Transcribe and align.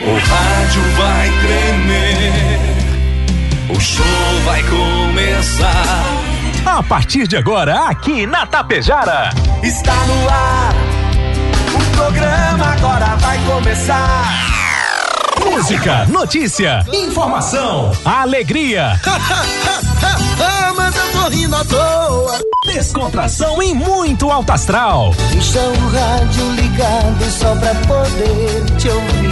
O 0.00 0.14
rádio 0.14 0.82
vai 0.96 1.30
tremer, 1.40 2.58
o 3.76 3.80
show 3.80 4.04
vai 4.44 4.62
começar. 4.62 6.04
A 6.64 6.82
partir 6.82 7.28
de 7.28 7.36
agora, 7.36 7.88
aqui 7.88 8.26
na 8.26 8.46
Tapejara. 8.46 9.30
Está 9.62 9.94
no 10.06 10.28
ar, 10.28 10.74
o 11.74 11.96
programa 11.96 12.72
agora 12.72 13.16
vai 13.16 13.38
começar. 13.44 14.52
Música, 15.44 16.06
notícia, 16.06 16.84
informação, 16.92 17.92
alegria. 18.04 18.98
Mas 20.76 20.96
eu 20.96 21.12
tô 21.12 21.28
rindo 21.28 21.54
à 21.54 21.64
toa. 21.64 22.40
Descontração 22.64 23.62
e 23.62 23.74
muito 23.74 24.30
alto 24.30 24.52
astral. 24.52 25.14
Deixa 25.30 25.60
o 25.60 25.88
rádio 25.90 26.50
ligado 26.52 27.30
só 27.30 27.54
pra 27.56 27.74
poder 27.74 28.64
te 28.78 28.88
ouvir. 28.88 29.31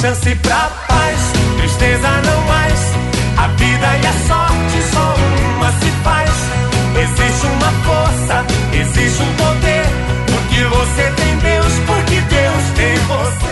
chance 0.00 0.34
pra 0.36 0.70
paz, 0.88 1.32
tristeza 1.58 2.08
não 2.24 2.39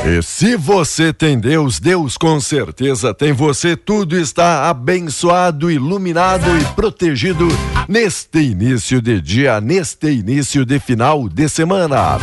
E 0.09 0.23
se 0.23 0.57
você 0.57 1.13
tem 1.13 1.39
Deus, 1.39 1.79
Deus 1.79 2.17
com 2.17 2.41
certeza 2.41 3.13
tem 3.13 3.31
você. 3.31 3.77
Tudo 3.77 4.19
está 4.19 4.71
abençoado, 4.71 5.71
iluminado 5.71 6.47
e 6.59 6.65
protegido 6.75 7.47
neste 7.87 8.39
início 8.39 9.03
de 9.03 9.21
dia, 9.21 9.61
neste 9.61 10.11
início 10.11 10.65
de 10.65 10.81
final 10.81 11.29
de 11.29 11.47
semana. 11.47 12.19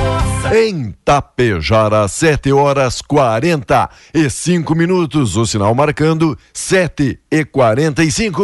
Em 0.52 0.96
Tapejara, 1.04 2.08
7 2.08 2.52
horas 2.52 3.02
45 3.02 4.74
minutos. 4.76 5.38
O 5.38 5.46
sinal 5.46 5.74
marcando 5.76 6.38
7 6.54 7.20
e 7.32 7.46
45. 7.46 8.44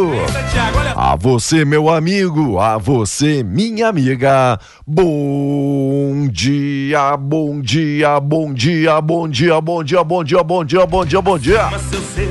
A 0.96 1.16
você, 1.16 1.64
meu 1.64 1.88
amigo, 1.88 2.58
a 2.58 2.76
você, 2.76 3.42
minha 3.42 3.88
amiga. 3.88 4.58
Bom 4.86 6.28
dia, 6.30 7.16
bom 7.16 7.60
dia, 7.60 8.20
bom 8.20 8.52
dia, 8.52 9.00
bom 9.00 9.28
dia, 9.28 9.31
bom 9.62 9.82
dia, 9.82 10.04
bom 10.04 10.22
dia, 10.22 10.44
bom 10.44 10.64
dia, 10.64 10.86
bom 10.86 11.04
dia, 11.06 11.22
bom 11.22 11.38
dia. 11.38 11.70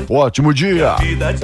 Ótimo 0.08 0.54
dia. 0.54 0.94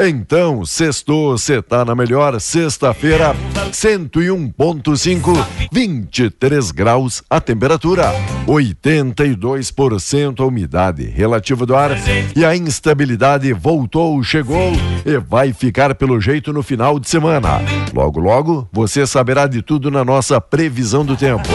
Então, 0.09 0.65
sextou, 0.65 1.37
você 1.37 1.61
tá 1.61 1.85
na 1.85 1.97
melhor 1.97 2.41
sexta-feira, 2.41 3.35
101.5, 3.73 5.47
23 5.73 6.71
graus 6.71 7.25
a 7.29 7.41
temperatura, 7.41 8.13
82% 8.47 10.41
a 10.41 10.47
umidade 10.47 11.05
relativa 11.07 11.67
do 11.67 11.75
ar 11.75 11.91
e 12.37 12.45
a 12.45 12.55
instabilidade 12.55 13.53
voltou, 13.53 14.23
chegou 14.23 14.73
e 15.05 15.19
vai 15.19 15.53
ficar 15.53 15.93
pelo 15.97 16.21
jeito 16.21 16.53
no 16.53 16.63
final 16.63 17.01
de 17.01 17.09
semana. 17.09 17.61
Logo, 17.93 18.21
logo, 18.21 18.69
você 18.73 19.05
saberá 19.07 19.49
de 19.49 19.61
tudo 19.61 19.91
na 19.91 20.05
nossa 20.05 20.41
previsão 20.41 21.05
do 21.05 21.17
tempo. 21.17 21.49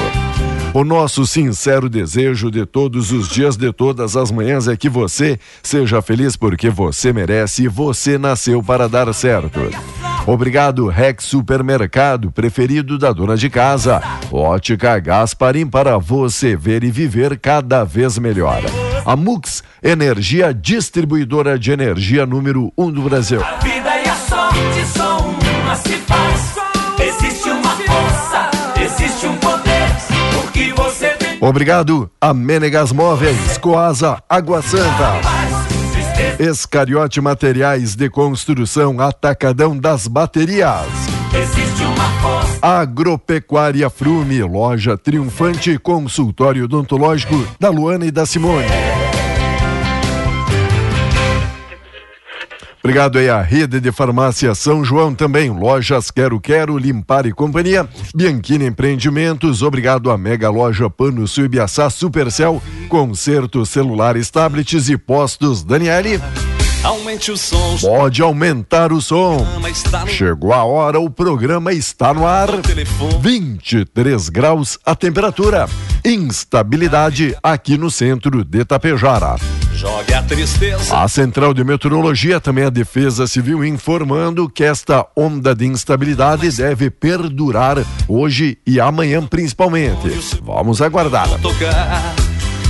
O 0.73 0.83
nosso 0.83 1.27
sincero 1.27 1.87
desejo 1.87 2.49
de 2.49 2.65
todos 2.65 3.11
os 3.11 3.29
dias, 3.29 3.55
de 3.55 3.71
todas 3.71 4.17
as 4.17 4.31
manhãs, 4.31 4.67
é 4.67 4.75
que 4.75 4.89
você 4.89 5.39
seja 5.61 6.01
feliz 6.01 6.35
porque 6.35 6.67
você 6.67 7.13
merece 7.13 7.65
e 7.65 7.67
você 7.67 8.17
nasceu 8.17 8.63
para 8.63 8.89
dar 8.89 9.13
certo. 9.13 9.59
Obrigado, 10.25 10.87
Rex 10.87 11.25
Supermercado, 11.25 12.31
preferido 12.31 12.97
da 12.97 13.11
dona 13.11 13.37
de 13.37 13.51
casa. 13.51 14.01
Ótica 14.31 14.97
Gasparim 14.97 15.67
para 15.67 15.99
você 15.99 16.55
ver 16.55 16.83
e 16.83 16.89
viver 16.89 17.37
cada 17.37 17.83
vez 17.83 18.17
melhor. 18.17 18.63
A 19.05 19.15
Mux, 19.15 19.63
energia 19.83 20.51
distribuidora 20.51 21.59
de 21.59 21.71
energia 21.71 22.25
número 22.25 22.73
1 22.75 22.83
um 22.83 22.91
do 22.91 23.03
Brasil. 23.03 23.43
A 23.43 23.59
vida 23.63 24.01
e 24.03 24.09
a 24.09 24.15
sorte 24.15 24.87
só 24.97 25.19
uma 25.19 25.75
se 25.75 25.97
faz. 25.97 26.55
Existe 26.99 27.49
uma 27.51 27.75
força, 27.75 28.49
existe 28.81 29.27
um 29.27 29.35
poder. 29.37 29.62
Porque 30.53 30.71
você 30.73 31.09
tem 31.09 31.39
Obrigado 31.41 32.09
a 32.21 32.31
Menegas 32.31 32.91
Móveis, 32.91 33.57
Coasa, 33.57 34.21
Água 34.29 34.61
Santa. 34.61 35.19
Escariote 36.39 37.19
Materiais 37.19 37.95
de 37.95 38.07
Construção, 38.07 38.99
Atacadão 38.99 39.75
das 39.75 40.07
Baterias. 40.07 40.85
Existe 41.35 41.83
uma 41.83 42.07
força. 42.21 42.59
Agropecuária 42.61 43.89
Frume, 43.89 44.43
loja 44.43 44.95
triunfante, 44.95 45.79
consultório 45.79 46.65
odontológico 46.65 47.47
da 47.59 47.71
Luana 47.71 48.05
e 48.05 48.11
da 48.11 48.23
Simone. 48.27 48.67
Obrigado 52.83 53.17
aí 53.17 53.29
à 53.29 53.41
Rede 53.41 53.79
de 53.79 53.93
Farmácia 53.93 54.53
São 54.53 54.83
João 54.83 55.15
também, 55.15 55.49
lojas 55.49 56.11
Quero 56.11 56.37
Quero, 56.41 56.77
Limpar 56.77 57.25
e 57.25 57.31
Companhia, 57.31 57.87
Bianchini 58.13 58.65
Empreendimentos, 58.65 59.61
obrigado 59.61 60.11
à 60.11 60.17
Mega 60.17 60.49
Loja 60.49 60.89
Pano 60.89 61.25
Sul 61.25 61.45
Ibiaçá, 61.45 61.89
Supercel, 61.89 62.61
Concerto 62.89 63.65
Celulares, 63.65 64.29
Tablets 64.29 64.89
e 64.89 64.97
Postos 64.97 65.63
Daniele. 65.63 66.19
Aumente 66.83 67.31
o 67.31 67.37
som. 67.37 67.77
Pode 67.79 68.21
aumentar 68.21 68.91
o 68.91 69.01
som. 69.01 69.37
No 69.37 70.07
Chegou 70.09 70.51
a 70.51 70.65
hora, 70.65 70.99
o 70.99 71.09
programa 71.09 71.71
está 71.71 72.13
no 72.13 72.27
ar. 72.27 72.49
telefone. 72.61 73.17
23 73.21 74.27
graus 74.27 74.77
a 74.85 74.93
temperatura. 74.93 75.69
Instabilidade 76.03 77.37
aqui 77.41 77.77
no 77.77 77.89
centro 77.89 78.43
de 78.43 78.65
Tapejara. 78.65 79.37
Jogue 79.83 80.13
a 80.13 80.23
tristeza. 80.23 80.97
A 80.97 81.09
Central 81.09 81.53
de 81.53 81.61
Meteorologia, 81.61 82.39
também 82.39 82.63
a 82.63 82.69
Defesa 82.69 83.27
Civil, 83.27 83.65
informando 83.65 84.47
que 84.47 84.63
esta 84.63 85.05
onda 85.13 85.53
de 85.53 85.65
instabilidade 85.65 86.49
deve 86.51 86.89
perdurar 86.89 87.83
hoje 88.07 88.57
e 88.65 88.79
amanhã 88.79 89.21
principalmente. 89.27 90.09
Vamos 90.41 90.81
aguardar. 90.81 91.27
Tocar. 91.41 92.22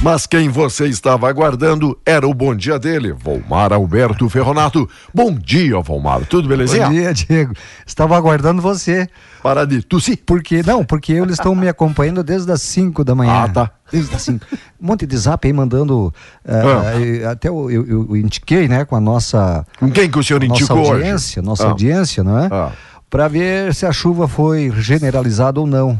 Mas 0.03 0.27
quem 0.27 0.49
você 0.49 0.85
estava 0.87 1.29
aguardando 1.29 1.97
era 2.05 2.27
o 2.27 2.33
bom 2.33 2.53
dia 2.53 2.77
dele, 2.77 3.13
Volmar 3.13 3.71
Alberto 3.71 4.27
Ferronato. 4.27 4.87
Bom 5.13 5.33
dia, 5.33 5.79
Volmar. 5.79 6.25
Tudo 6.25 6.49
belezinha? 6.49 6.87
Bom 6.87 6.91
dia, 6.93 7.13
Diego. 7.13 7.53
Estava 7.87 8.17
aguardando 8.17 8.61
você. 8.61 9.07
Para 9.41 9.65
de 9.65 9.81
tossir. 9.81 10.19
Porque, 10.25 10.61
não, 10.61 10.83
porque 10.83 11.13
eles 11.13 11.35
estão 11.35 11.55
me 11.55 11.69
acompanhando 11.69 12.21
desde 12.21 12.51
as 12.51 12.61
5 12.63 13.01
da 13.05 13.15
manhã. 13.15 13.43
Ah, 13.45 13.47
tá. 13.47 13.71
Desde 13.89 14.13
as 14.13 14.21
5. 14.23 14.45
Um 14.81 14.87
monte 14.87 15.05
de 15.07 15.15
zap 15.15 15.47
aí 15.47 15.53
mandando. 15.53 16.13
eh, 16.45 16.51
Ah. 16.53 17.01
eh, 17.01 17.25
até 17.25 17.47
eu, 17.47 17.71
eu, 17.71 17.87
eu 17.87 18.17
indiquei, 18.17 18.67
né, 18.67 18.83
com 18.83 18.97
a 18.97 18.99
nossa, 18.99 19.65
Com 19.79 19.89
quem 19.89 20.11
que 20.11 20.19
o 20.19 20.23
senhor 20.23 20.43
nossa 20.43 20.61
indicou 20.63 20.79
hoje? 20.81 20.91
audiência, 20.91 21.41
nossa 21.41 21.63
Ah. 21.65 21.69
audiência, 21.69 22.23
não 22.25 22.39
é? 22.39 22.49
Ah. 22.51 22.71
Para 23.09 23.29
ver 23.29 23.73
se 23.73 23.85
a 23.85 23.91
chuva 23.93 24.27
foi 24.27 24.69
generalizada 24.75 25.61
ou 25.61 25.67
não. 25.67 25.97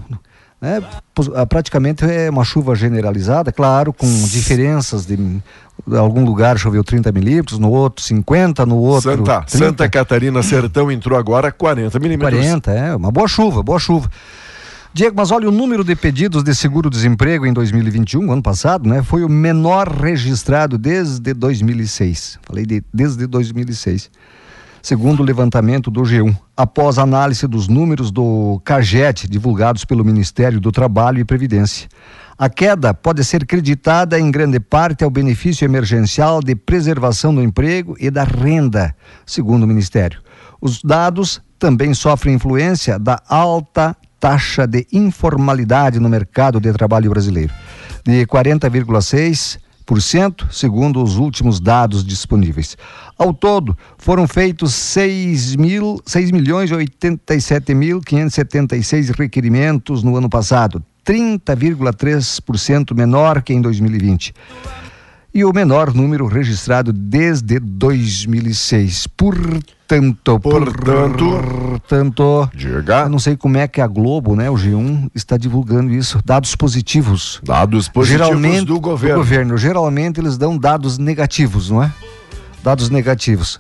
Né? 0.64 0.82
Ah, 1.36 1.46
praticamente 1.46 2.06
é 2.06 2.30
uma 2.30 2.46
chuva 2.46 2.74
generalizada, 2.74 3.52
claro, 3.52 3.92
com 3.92 4.08
diferenças 4.30 5.06
de. 5.06 5.20
algum 5.92 6.24
lugar 6.24 6.58
choveu 6.58 6.86
30 6.86 7.12
milímetros, 7.12 7.60
no 7.60 7.70
outro 7.70 8.02
50, 8.02 8.66
no 8.66 8.78
outro. 8.78 9.12
Santa, 9.12 9.42
30. 9.42 9.58
Santa 9.58 9.90
Catarina 9.90 10.42
Sertão 10.42 10.90
entrou 10.90 11.20
agora 11.20 11.52
40 11.52 12.00
milímetros. 12.00 12.40
40, 12.40 12.72
é, 12.72 12.96
uma 12.96 13.12
boa 13.12 13.28
chuva, 13.28 13.62
boa 13.62 13.78
chuva. 13.78 14.10
Diego, 14.94 15.16
mas 15.18 15.32
olha, 15.32 15.50
o 15.50 15.52
número 15.52 15.84
de 15.84 15.96
pedidos 15.98 16.44
de 16.44 16.56
seguro-desemprego 16.56 17.46
em 17.46 17.52
2021, 17.52 18.32
ano 18.32 18.44
passado, 18.44 18.88
né, 18.88 19.04
foi 19.04 19.24
o 19.24 19.30
menor 19.30 19.90
registrado 19.90 20.78
desde 20.78 21.34
2006. 21.34 22.40
Falei 22.44 22.66
de, 22.66 22.82
desde 22.94 23.28
2006. 23.28 24.10
Segundo 24.86 25.22
o 25.22 25.24
levantamento 25.24 25.90
do 25.90 26.02
G1, 26.02 26.38
após 26.58 26.98
análise 26.98 27.48
dos 27.48 27.70
números 27.70 28.12
do 28.12 28.62
CAGET 28.66 29.30
divulgados 29.30 29.86
pelo 29.86 30.04
Ministério 30.04 30.60
do 30.60 30.74
Trabalho 30.74 31.20
e 31.20 31.24
Previdência. 31.24 31.88
A 32.38 32.50
queda 32.50 32.94
pode 32.94 33.24
ser 33.24 33.46
creditada 33.46 34.20
em 34.20 34.30
grande 34.30 34.60
parte 34.60 35.06
ao 35.06 35.10
benefício 35.10 35.64
emergencial 35.64 36.42
de 36.42 36.54
preservação 36.54 37.34
do 37.34 37.42
emprego 37.42 37.96
e 37.98 38.12
da 38.12 38.26
renda, 38.26 38.94
segundo 39.26 39.64
o 39.64 39.68
Ministério. 39.68 40.20
Os 40.60 40.82
dados 40.84 41.42
também 41.58 41.94
sofrem 41.94 42.36
influência 42.36 43.00
da 43.00 43.22
alta 43.30 43.96
taxa 44.20 44.68
de 44.68 44.86
informalidade 44.92 45.98
no 45.98 46.10
mercado 46.10 46.60
de 46.60 46.74
trabalho 46.74 47.10
brasileiro, 47.10 47.54
de 48.06 48.26
40,6%, 48.26 49.63
segundo 50.52 51.04
os 51.04 51.18
últimos 51.18 51.60
dados 51.60 52.06
disponíveis. 52.06 52.78
Ao 53.18 53.34
todo, 53.34 53.76
foram 53.98 54.28
feitos 54.28 54.74
6, 54.74 55.56
mil, 55.56 56.00
6 56.06 56.30
milhões 56.32 56.70
e 56.72 56.74
87.576 56.74 59.18
requerimentos 59.18 60.04
no 60.04 60.18
ano 60.18 60.30
passado, 60.30 60.84
30,3% 61.06 62.96
menor 62.96 63.42
que 63.42 63.54
em 63.54 63.62
2020 63.62 64.34
e 65.34 65.44
o 65.44 65.52
menor 65.52 65.94
número 65.94 66.28
registrado 66.28 66.94
desde 66.94 67.60
2006. 67.60 69.08
Portanto, 69.08 70.40
Portanto, 70.40 71.26
portanto, 71.70 72.50
diga. 72.56 73.02
eu 73.02 73.10
não 73.10 73.20
sei 73.20 73.36
como 73.36 73.58
é 73.58 73.68
que 73.68 73.80
a 73.82 73.88
Globo, 73.88 74.36
né, 74.36 74.50
o 74.50 74.56
G1 74.56 75.10
está 75.14 75.38
divulgando 75.38 75.92
isso, 75.92 76.20
dados 76.26 76.56
positivos. 76.56 77.40
Dados 77.44 77.90
positivos 77.90 78.26
geralmente 78.28 78.66
do 78.66 78.80
governo. 78.80 79.58
Geralmente 79.58 80.20
eles 80.20 80.38
dão 80.38 80.58
dados 80.58 80.98
negativos, 80.98 81.70
não 81.70 81.84
é? 81.84 81.92
Dados 82.64 82.90
negativos. 82.90 83.60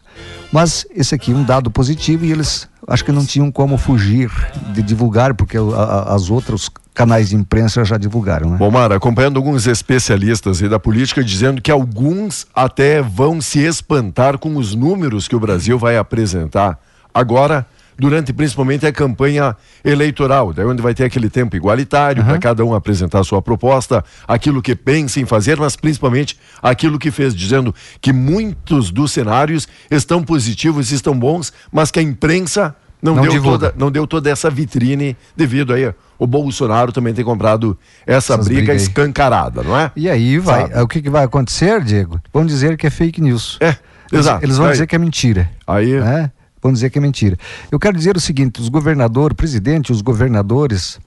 Mas 0.52 0.86
esse 0.96 1.14
aqui 1.14 1.32
é 1.32 1.36
um 1.36 1.44
dado 1.44 1.70
positivo 1.70 2.26
e 2.26 2.32
eles 2.32 2.68
acho 2.88 3.04
que 3.04 3.12
não 3.12 3.26
tinham 3.26 3.52
como 3.52 3.78
fugir 3.78 4.30
de 4.74 4.82
divulgar 4.82 5.34
porque 5.34 5.58
a- 5.58 5.62
a- 5.62 6.16
as 6.16 6.30
outras 6.30 6.70
canais 6.94 7.30
de 7.30 7.36
imprensa 7.36 7.84
já 7.84 7.98
divulgaram, 7.98 8.52
né? 8.52 8.58
Bom, 8.58 8.70
Mara, 8.70 8.96
acompanhando 8.96 9.38
alguns 9.38 9.66
especialistas 9.68 10.60
da 10.60 10.80
política 10.80 11.24
dizendo 11.24 11.62
que 11.62 11.72
alguns 11.72 12.46
até 12.54 13.02
vão 13.02 13.42
se 13.42 13.60
espantar 13.60 14.38
com 14.38 14.56
os 14.58 14.76
números 14.76 15.28
que 15.28 15.36
o 15.36 15.40
Brasil 15.40 15.78
vai 15.80 15.98
apresentar 15.98 16.78
agora, 17.14 17.66
durante 17.98 18.34
principalmente 18.34 18.86
a 18.86 18.92
campanha 18.92 19.56
eleitoral, 19.84 20.54
daí 20.54 20.66
onde 20.66 20.82
vai 20.82 20.94
ter 20.94 21.04
aquele 21.06 21.30
tempo 21.30 21.56
igualitário 21.56 22.24
para 22.24 22.38
cada 22.40 22.64
um 22.66 22.74
apresentar 22.74 23.20
a 23.20 23.24
sua 23.24 23.42
proposta, 23.42 24.04
aquilo 24.28 24.62
que 24.62 24.76
pensa 24.76 25.20
em 25.20 25.26
fazer, 25.26 25.58
mas 25.60 25.76
principalmente 25.76 26.38
aquilo 26.62 26.98
que 26.98 27.12
fez, 27.12 27.36
dizendo 27.36 27.74
que 28.02 28.12
muitos 28.14 28.92
dos 28.92 29.12
cenários 29.12 29.68
estão 29.92 30.24
positivos, 30.24 30.92
estão 30.92 31.18
bons, 31.18 31.54
mas 31.72 31.92
que 31.92 32.00
a 32.00 32.04
imprensa 32.04 32.76
não, 33.02 33.16
Não 33.16 33.24
deu 33.24 33.32
divulga. 33.34 33.68
toda, 33.72 33.74
não 33.78 33.92
deu 33.92 34.08
toda 34.08 34.30
essa 34.30 34.50
vitrine 34.50 35.18
devido 35.36 35.74
aí 35.74 35.94
o 36.18 36.26
Bolsonaro 36.26 36.94
também 36.94 37.14
tem 37.14 37.26
comprado 37.26 37.78
essa 38.08 38.36
Essas 38.36 38.48
briga 38.48 38.74
escancarada, 38.74 39.62
não 39.62 39.78
é? 39.78 39.92
E 39.94 40.10
aí 40.10 40.38
vai, 40.38 40.62
Sabe? 40.62 40.82
o 40.82 40.88
que, 40.88 41.02
que 41.02 41.10
vai 41.10 41.26
acontecer, 41.26 41.84
Diego? 41.84 42.22
Vão 42.32 42.46
dizer 42.46 42.78
que 42.78 42.88
é 42.88 42.90
fake 42.90 43.20
news. 43.20 43.58
É, 43.60 43.76
Eles, 44.10 44.26
exato. 44.26 44.46
eles 44.46 44.56
vão 44.56 44.68
Aí- 44.68 44.72
dizer 44.72 44.88
que 44.88 44.96
é 44.96 45.00
mentira. 45.00 45.50
Aí, 45.68 46.00
né? 46.00 46.32
Vão 46.64 46.72
dizer 46.72 46.90
que 46.90 46.98
é 46.98 47.02
mentira. 47.02 47.38
Eu 47.70 47.78
quero 47.78 47.98
dizer 47.98 48.16
o 48.16 48.22
seguinte: 48.22 48.62
os 48.62 48.70
governadores, 48.70 49.36
presidente, 49.36 49.92
os 49.92 50.02
governadores. 50.02 50.98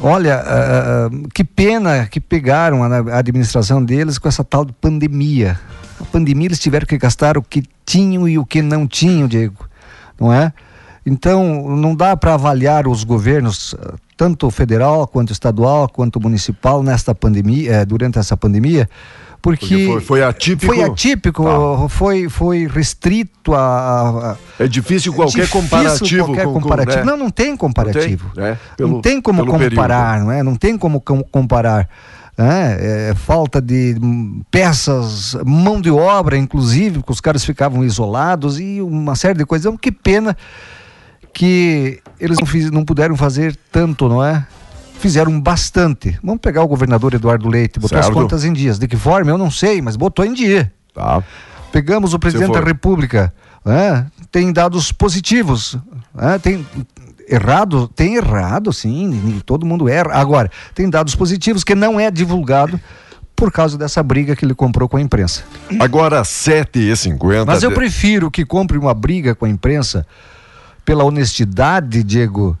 Olha, 0.00 0.36
ah, 0.36 1.10
que 1.34 1.42
pena 1.42 2.06
que 2.06 2.20
pegaram 2.20 2.84
a, 2.84 3.18
administração 3.18 3.84
deles 3.84 4.16
com 4.18 4.28
essa 4.28 4.44
tal 4.44 4.64
de 4.64 4.72
pandemia. 4.72 5.58
A 6.00 6.04
pandemia 6.04 6.46
eles 6.46 6.60
tiveram 6.60 6.86
que 6.86 6.96
gastar 6.96 7.36
o 7.36 7.42
que 7.42 7.64
tinham 7.84 8.28
e 8.28 8.38
o 8.38 8.46
que 8.46 8.62
não 8.62 8.86
tinham, 8.86 9.26
Diego. 9.26 9.68
Não 10.18 10.32
é? 10.32 10.52
Então, 11.04 11.68
não 11.76 11.94
dá 11.94 12.16
para 12.16 12.34
avaliar 12.34 12.86
os 12.86 13.02
governos, 13.04 13.74
tanto 14.16 14.48
federal 14.50 15.08
quanto 15.08 15.32
estadual, 15.32 15.88
quanto 15.88 16.20
municipal, 16.20 16.82
nesta 16.82 17.14
pandemia, 17.14 17.72
eh, 17.72 17.84
durante 17.84 18.18
essa 18.18 18.36
pandemia, 18.36 18.88
porque, 19.42 19.66
Porque 19.66 19.86
foi- 19.86 20.00
foi 20.00 20.22
atípico. 20.22 20.74
Foi 20.74 20.82
atípico, 20.84 21.44
Tá. 21.44 21.88
foi, 21.88 22.28
foi 22.28 22.66
restrito 22.66 23.54
a. 23.54 24.32
a- 24.32 24.36
é 24.64 24.68
difícil 24.68 25.12
qualquer 25.12 25.42
difícil 25.46 25.60
comparativo. 25.62 26.24
qualquer 26.26 26.44
com- 26.44 26.52
com, 26.54 26.60
comparativo. 26.60 26.98
né? 26.98 27.04
Não, 27.04 27.16
não 27.16 27.30
tem 27.30 27.56
comparativo. 27.56 28.26
Não 28.28 28.34
tem, 28.34 28.44
não 28.50 28.58
Pelo- 28.76 29.02
tem 29.02 29.20
como 29.20 29.46
comparar, 29.46 30.20
não 30.20 30.30
é? 30.32 30.42
Não 30.42 30.54
tem 30.56 30.76
como 30.78 31.00
com- 31.00 31.22
comparar. 31.22 31.88
né? 32.38 32.76
É, 33.10 33.14
falta 33.14 33.60
de 33.60 33.94
peças, 34.50 35.36
mão 35.44 35.78
de 35.80 35.90
obra, 35.90 36.38
inclusive, 36.38 37.00
porque 37.00 37.12
os 37.12 37.20
caras 37.20 37.44
ficavam 37.44 37.84
isolados 37.84 38.58
e 38.58 38.80
uma 38.80 39.14
série 39.14 39.38
de 39.38 39.44
coisas. 39.44 39.66
Então, 39.66 39.76
que 39.76 39.92
pena 39.92 40.34
que 41.32 42.00
eles 42.18 42.38
não, 42.38 42.46
fiz- 42.46 42.70
não 42.70 42.84
puderam 42.84 43.16
fazer 43.16 43.56
tanto, 43.70 44.08
não 44.08 44.24
é? 44.24 44.46
Fizeram 45.00 45.40
bastante. 45.40 46.18
Vamos 46.22 46.40
pegar 46.40 46.62
o 46.62 46.68
governador 46.68 47.14
Eduardo 47.14 47.48
Leite, 47.48 47.80
botou 47.80 47.98
as 47.98 48.04
Certo. 48.04 48.14
contas 48.14 48.44
em 48.44 48.52
dias. 48.52 48.78
De 48.78 48.86
que 48.86 48.96
forma? 48.96 49.30
Eu 49.30 49.38
não 49.38 49.50
sei, 49.50 49.80
mas 49.80 49.96
botou 49.96 50.24
em 50.24 50.34
dia. 50.34 50.70
Tá. 50.94 51.22
Pegamos 51.72 52.12
o 52.12 52.18
presidente 52.18 52.52
da 52.52 52.60
República, 52.60 53.32
né? 53.64 54.06
tem 54.30 54.52
dados 54.52 54.92
positivos, 54.92 55.78
né? 56.14 56.38
tem 56.38 56.66
errado, 57.28 57.88
tem 57.88 58.16
errado, 58.16 58.72
sim, 58.72 59.40
todo 59.46 59.64
mundo 59.64 59.88
erra. 59.88 60.12
Agora, 60.14 60.50
tem 60.74 60.90
dados 60.90 61.14
positivos 61.14 61.64
que 61.64 61.74
não 61.74 61.98
é 61.98 62.10
divulgado 62.10 62.78
por 63.34 63.50
causa 63.50 63.78
dessa 63.78 64.02
briga 64.02 64.36
que 64.36 64.44
ele 64.44 64.54
comprou 64.54 64.86
com 64.86 64.98
a 64.98 65.00
imprensa. 65.00 65.44
Agora, 65.78 66.20
7h50. 66.22 67.46
Mas 67.46 67.62
eu 67.62 67.72
prefiro 67.72 68.30
que 68.30 68.44
compre 68.44 68.76
uma 68.76 68.92
briga 68.92 69.34
com 69.34 69.46
a 69.46 69.48
imprensa 69.48 70.06
pela 70.84 71.04
honestidade, 71.04 72.02
Diego, 72.02 72.58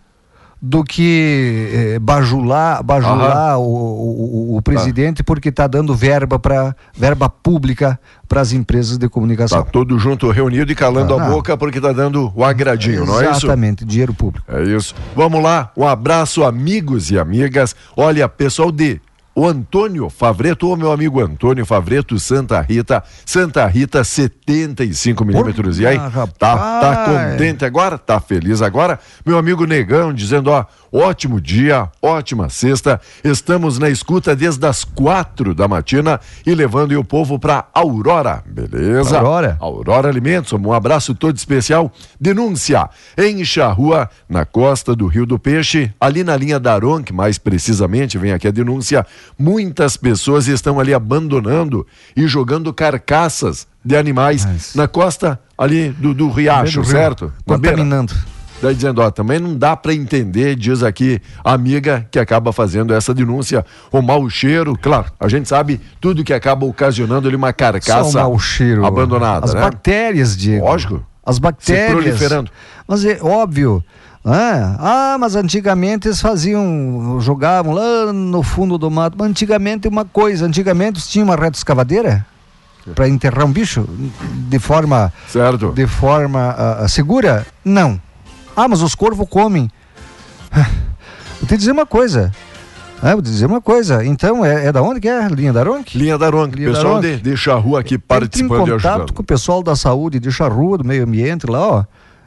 do 0.62 0.84
que 0.84 1.70
eh, 1.72 1.98
bajular, 1.98 2.82
bajular 2.82 3.58
o, 3.58 3.62
o- 3.62 4.52
o- 4.52 4.56
o 4.58 4.62
presidente 4.62 5.22
porque 5.22 5.48
está 5.48 5.66
dando 5.66 5.94
verba 5.94 6.38
para 6.38 6.76
verba 6.94 7.30
pública 7.30 7.98
para 8.28 8.42
as 8.42 8.52
empresas 8.52 8.98
de 8.98 9.06
Tá 9.06 9.08
comunicação. 9.08 9.62
todo 9.72 9.98
junto 9.98 10.30
reunido 10.30 10.70
e 10.70 10.74
calando 10.74 11.14
Ah, 11.14 11.16
a 11.16 11.24
não. 11.26 11.34
boca 11.34 11.56
porque 11.56 11.80
tá 11.80 11.92
dando 11.92 12.30
o 12.34 12.44
agradinho, 12.44 13.06
não 13.06 13.20
é 13.20 13.30
isso? 13.30 13.46
Exatamente, 13.46 13.84
dinheiro 13.86 14.12
público. 14.12 14.44
É 14.52 14.62
isso. 14.62 14.94
Vamos 15.16 15.42
lá, 15.42 15.72
um 15.76 15.86
abraço, 15.88 16.44
amigos 16.44 17.10
e 17.10 17.18
amigas. 17.18 17.74
Olha, 17.96 18.28
pessoal 18.28 18.70
de 18.70 19.00
o 19.34 19.46
Antônio 19.46 20.10
Favreto, 20.10 20.70
o 20.70 20.76
meu 20.76 20.90
amigo 20.90 21.20
Antônio 21.20 21.64
Favreto, 21.64 22.18
Santa 22.18 22.60
Rita, 22.60 23.02
Santa 23.24 23.66
Rita, 23.66 24.02
75 24.02 25.24
milímetros. 25.24 25.78
E 25.78 25.86
aí, 25.86 25.98
tá, 26.38 26.56
tá 26.56 27.04
contente 27.06 27.64
agora? 27.64 27.96
Tá 27.96 28.20
feliz 28.20 28.60
agora? 28.60 28.98
Meu 29.24 29.38
amigo 29.38 29.64
Negão 29.64 30.12
dizendo, 30.12 30.50
ó, 30.50 30.64
ótimo 30.92 31.40
dia, 31.40 31.88
ótima 32.02 32.48
sexta. 32.48 33.00
Estamos 33.22 33.78
na 33.78 33.88
escuta 33.88 34.34
desde 34.34 34.66
as 34.66 34.84
quatro 34.84 35.54
da 35.54 35.68
matina 35.68 36.20
e 36.46 36.54
levando 36.54 36.92
o 36.98 37.04
povo 37.04 37.38
pra 37.38 37.66
Aurora, 37.72 38.42
beleza? 38.46 39.18
Aurora. 39.18 39.56
Aurora 39.60 40.08
Alimentos, 40.08 40.52
um 40.52 40.72
abraço 40.72 41.14
todo 41.14 41.36
especial. 41.36 41.92
Denúncia 42.20 42.88
em 43.16 43.44
Charrua, 43.44 44.08
na 44.28 44.44
costa 44.44 44.94
do 44.94 45.06
Rio 45.06 45.26
do 45.26 45.38
Peixe, 45.38 45.92
ali 46.00 46.24
na 46.24 46.36
linha 46.36 46.58
da 46.58 46.74
Aronc, 46.74 47.12
mais 47.12 47.38
precisamente, 47.38 48.18
vem 48.18 48.32
aqui 48.32 48.48
a 48.48 48.50
denúncia. 48.50 49.06
Muitas 49.38 49.96
pessoas 49.96 50.46
estão 50.46 50.80
ali 50.80 50.92
abandonando 50.92 51.86
e 52.16 52.26
jogando 52.26 52.72
carcaças 52.72 53.66
de 53.84 53.96
animais 53.96 54.44
Mas- 54.44 54.74
na 54.74 54.86
costa 54.86 55.40
ali 55.56 55.90
do, 55.90 56.12
do 56.14 56.30
riacho, 56.30 56.84
certo? 56.84 57.32
Contaminando. 57.46 58.14
Daí 58.62 58.74
dizendo, 58.74 59.00
ó, 59.00 59.10
também 59.10 59.38
não 59.38 59.56
dá 59.56 59.74
para 59.74 59.94
entender, 59.94 60.54
diz 60.54 60.82
aqui 60.82 61.20
a 61.42 61.54
amiga 61.54 62.06
que 62.10 62.18
acaba 62.18 62.52
fazendo 62.52 62.92
essa 62.92 63.14
denúncia, 63.14 63.64
o 63.90 64.02
mau 64.02 64.28
cheiro, 64.28 64.76
claro, 64.80 65.06
a 65.18 65.28
gente 65.28 65.48
sabe 65.48 65.80
tudo 66.00 66.22
que 66.22 66.32
acaba 66.34 66.66
ocasionando 66.66 67.26
ali 67.26 67.36
uma 67.36 67.48
Só 67.48 67.52
carcaça 67.54 68.20
mau 68.20 68.38
cheiro. 68.38 68.84
abandonada, 68.84 69.46
As 69.46 69.54
né? 69.54 69.60
bactérias, 69.60 70.36
Diego. 70.36 70.64
Lógico. 70.66 71.02
As 71.24 71.38
bactérias. 71.38 71.90
proliferando. 71.90 72.50
Mas 72.86 73.04
é 73.04 73.18
óbvio. 73.22 73.82
Ah, 74.24 74.76
ah, 75.14 75.16
mas 75.18 75.34
antigamente 75.34 76.08
eles 76.08 76.20
faziam, 76.20 77.18
jogavam 77.20 77.72
lá 77.72 78.12
no 78.12 78.42
fundo 78.42 78.76
do 78.76 78.90
mato. 78.90 79.16
Mas 79.18 79.28
antigamente 79.30 79.88
uma 79.88 80.04
coisa, 80.04 80.44
antigamente 80.44 81.00
tinha 81.08 81.24
uma 81.24 81.36
reta 81.36 81.56
escavadeira 81.56 82.26
para 82.94 83.08
enterrar 83.08 83.46
um 83.46 83.52
bicho 83.52 83.86
de 84.48 84.58
forma 84.58 85.12
Certo. 85.28 85.72
de 85.72 85.86
forma 85.86 86.54
ah, 86.58 86.88
segura? 86.88 87.46
Não. 87.64 87.98
Ah, 88.64 88.68
mas 88.68 88.82
os 88.82 88.94
corvos 88.94 89.26
comem. 89.28 89.70
Vou 91.40 91.48
te 91.48 91.56
dizer 91.56 91.72
uma 91.72 91.86
coisa. 91.86 92.30
Ah, 93.02 93.12
vou 93.14 93.22
te 93.22 93.30
dizer 93.30 93.46
uma 93.46 93.60
coisa. 93.60 94.04
Então, 94.04 94.44
é, 94.44 94.66
é 94.66 94.72
da 94.72 94.82
onde 94.82 95.00
que 95.00 95.08
é? 95.08 95.26
Linha 95.28 95.52
da 95.52 95.62
Ronque? 95.62 95.96
Linha 95.96 96.18
da 96.18 96.28
Ronque, 96.28 96.56
Linha 96.56 96.68
da 96.68 96.74
pessoal 96.74 96.94
Ronque. 96.96 97.16
de, 97.16 97.30
de 97.30 97.36
Charrua 97.36 97.80
aqui 97.80 97.94
Entre 97.94 98.06
participando 98.06 98.68
em 98.68 98.70
e 98.70 98.72
contato 98.72 99.14
com 99.14 99.22
o 99.22 99.24
pessoal 99.24 99.62
da 99.62 99.74
saúde 99.74 100.20
de 100.20 100.30
Charrua, 100.30 100.76
do 100.78 100.84
meio 100.84 101.04
ambiente 101.04 101.46
lá, 101.46 101.66
ó. 101.66 101.84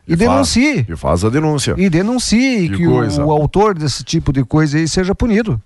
E, 0.08 0.18
Faz- 0.18 0.20
denuncie. 0.20 0.86
E 0.90 0.96
faz 0.96 1.24
a 1.24 1.30
denúncia. 1.30 1.76
E 1.78 1.90
denuncie 1.90 2.70
Que 2.70 2.78
que 2.78 2.88
o, 2.88 3.26
o 3.26 3.32
autor 3.32 3.78
desse 3.78 4.04
tipo 4.04 4.34
de 4.34 4.44
coisa 4.44 4.78
aí 4.78 4.88
seja 4.88 5.14
punido. 5.14 5.62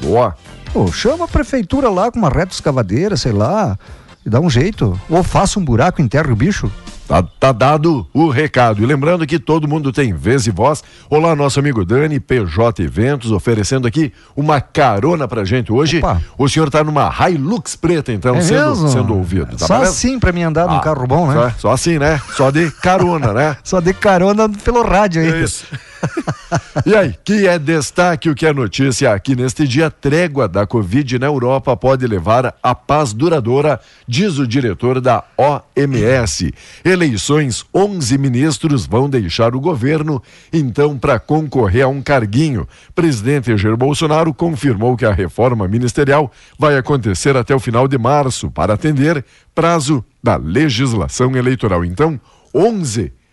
Boa. 0.00 0.36
Pô, 0.72 0.86
chama 0.92 1.24
a 1.24 1.28
prefeitura 1.28 1.88
lá 1.88 2.10
com 2.12 2.18
uma 2.18 2.28
reta 2.28 2.52
escavadeira, 2.52 3.16
sei 3.16 3.32
lá, 3.32 3.78
e 4.26 4.28
dá 4.28 4.40
um 4.40 4.50
jeito. 4.50 5.00
Ou 5.08 5.22
faça 5.22 5.58
um 5.58 5.64
buraco 5.64 6.00
e 6.00 6.04
enterre 6.04 6.30
o 6.30 6.36
bicho. 6.36 6.70
Tá, 7.06 7.22
tá 7.22 7.52
dado 7.52 8.06
o 8.14 8.30
recado. 8.30 8.82
E 8.82 8.86
lembrando 8.86 9.26
que 9.26 9.38
todo 9.38 9.68
mundo 9.68 9.92
tem 9.92 10.14
vez 10.14 10.46
e 10.46 10.50
voz. 10.50 10.82
Olá, 11.10 11.36
nosso 11.36 11.60
amigo 11.60 11.84
Dani, 11.84 12.18
PJ 12.18 12.82
Eventos, 12.82 13.30
oferecendo 13.30 13.86
aqui 13.86 14.10
uma 14.34 14.58
carona 14.60 15.28
pra 15.28 15.44
gente 15.44 15.70
hoje. 15.70 15.98
Opa. 15.98 16.22
O 16.38 16.48
senhor 16.48 16.70
tá 16.70 16.82
numa 16.82 17.12
Hilux 17.28 17.76
preta, 17.76 18.10
então, 18.10 18.36
é 18.36 18.40
sendo, 18.40 18.88
sendo 18.88 19.14
ouvido. 19.14 19.54
Tá 19.56 19.66
Só 19.66 19.74
beleza? 19.74 19.92
assim 19.92 20.18
pra 20.18 20.32
mim 20.32 20.44
andar 20.44 20.66
num 20.66 20.76
Ah, 20.76 20.80
carro 20.80 21.06
bom, 21.06 21.28
né? 21.28 21.34
Só, 21.34 21.68
só 21.68 21.72
assim, 21.72 21.98
né? 21.98 22.18
Só 22.36 22.50
de 22.50 22.70
carona, 22.70 23.34
né? 23.34 23.56
Só 23.62 23.80
de 23.80 23.92
carona 23.92 24.48
pelo 24.48 24.82
rádio 24.82 25.20
aí. 25.20 25.28
É 25.30 25.40
isso. 25.44 25.66
e 26.86 26.94
aí, 26.94 27.14
que 27.24 27.46
é 27.46 27.58
destaque, 27.58 28.28
o 28.28 28.34
que 28.34 28.46
é 28.46 28.52
notícia 28.52 29.12
aqui 29.12 29.34
neste 29.34 29.66
dia? 29.66 29.90
Trégua 29.90 30.48
da 30.48 30.66
Covid 30.66 31.18
na 31.18 31.26
Europa 31.26 31.76
pode 31.76 32.06
levar 32.06 32.54
à 32.62 32.74
paz 32.74 33.12
duradoura, 33.12 33.80
diz 34.06 34.38
o 34.38 34.46
diretor 34.46 35.00
da 35.00 35.24
OMS. 35.36 36.52
Eleições, 36.84 37.64
11 37.74 38.18
ministros 38.18 38.86
vão 38.86 39.08
deixar 39.08 39.54
o 39.54 39.60
governo, 39.60 40.22
então, 40.52 40.98
para 40.98 41.18
concorrer 41.18 41.84
a 41.84 41.88
um 41.88 42.02
carguinho. 42.02 42.68
Presidente 42.94 43.56
Jair 43.56 43.76
Bolsonaro 43.76 44.32
confirmou 44.32 44.96
que 44.96 45.06
a 45.06 45.12
reforma 45.12 45.66
ministerial 45.68 46.30
vai 46.58 46.76
acontecer 46.76 47.36
até 47.36 47.54
o 47.54 47.60
final 47.60 47.88
de 47.88 47.98
março, 47.98 48.50
para 48.50 48.74
atender 48.74 49.24
prazo 49.54 50.04
da 50.22 50.36
legislação 50.36 51.36
eleitoral. 51.36 51.84
Então, 51.84 52.20
11 52.54 53.00
ministros 53.00 53.23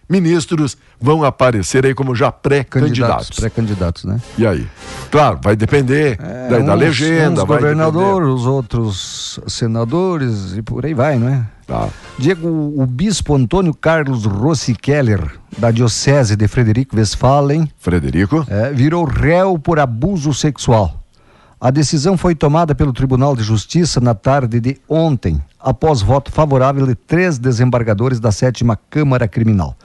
vão 1.00 1.24
aparecer 1.24 1.86
aí 1.86 1.94
como 1.94 2.14
já 2.16 2.32
pré-candidatos. 2.32 3.40
Pré-candidatos, 3.40 4.04
né? 4.04 4.20
E 4.38 4.46
aí? 4.46 4.68
Claro, 5.10 5.40
vai 5.42 5.56
depender 5.56 6.18
da, 6.18 6.60
da 6.60 6.74
uns- 6.74 6.80
legenda, 6.80 7.44
uns 7.44 7.48
vai 7.48 7.58
governadores, 7.60 8.28
os 8.30 8.46
outros 8.46 9.40
senadores 9.48 10.54
e 10.58 10.62
por 10.62 10.86
aí 10.86 10.94
vai, 10.94 11.18
não 11.18 11.28
é? 11.28 11.32
depender. 11.32 11.46
Tá. 11.68 11.88
Diego, 12.20 12.48
o 12.76 12.86
bispo 12.86 13.34
Antônio 13.36 13.74
Carlos 13.74 14.26
Rossi 14.26 14.74
Keller, 14.76 15.22
da 15.58 15.72
Diocese 15.72 16.36
de 16.36 16.46
Frederico 16.48 16.98
Westphalen, 16.98 17.72
Frederico? 17.78 18.46
é, 18.50 18.74
virou 18.74 19.06
réu 19.06 19.58
por 19.58 19.80
abuso 19.80 20.34
sexual. 20.34 21.01
A 21.64 21.70
decisão 21.70 22.18
foi 22.18 22.34
tomada 22.34 22.74
pelo 22.74 22.92
Tribunal 22.92 23.36
de 23.36 23.44
Justiça 23.44 24.02
na 24.02 24.16
tarde 24.16 24.60
de 24.60 24.78
ontem, 24.90 25.40
após 25.60 26.02
voto 26.02 26.32
favorável 26.32 26.88
de 26.88 26.96
três 26.96 27.38
desembargadores 27.38 28.20
da 28.20 28.32
sétima 28.32 28.76
Câmara 28.90 29.28
Criminal. 29.28 29.76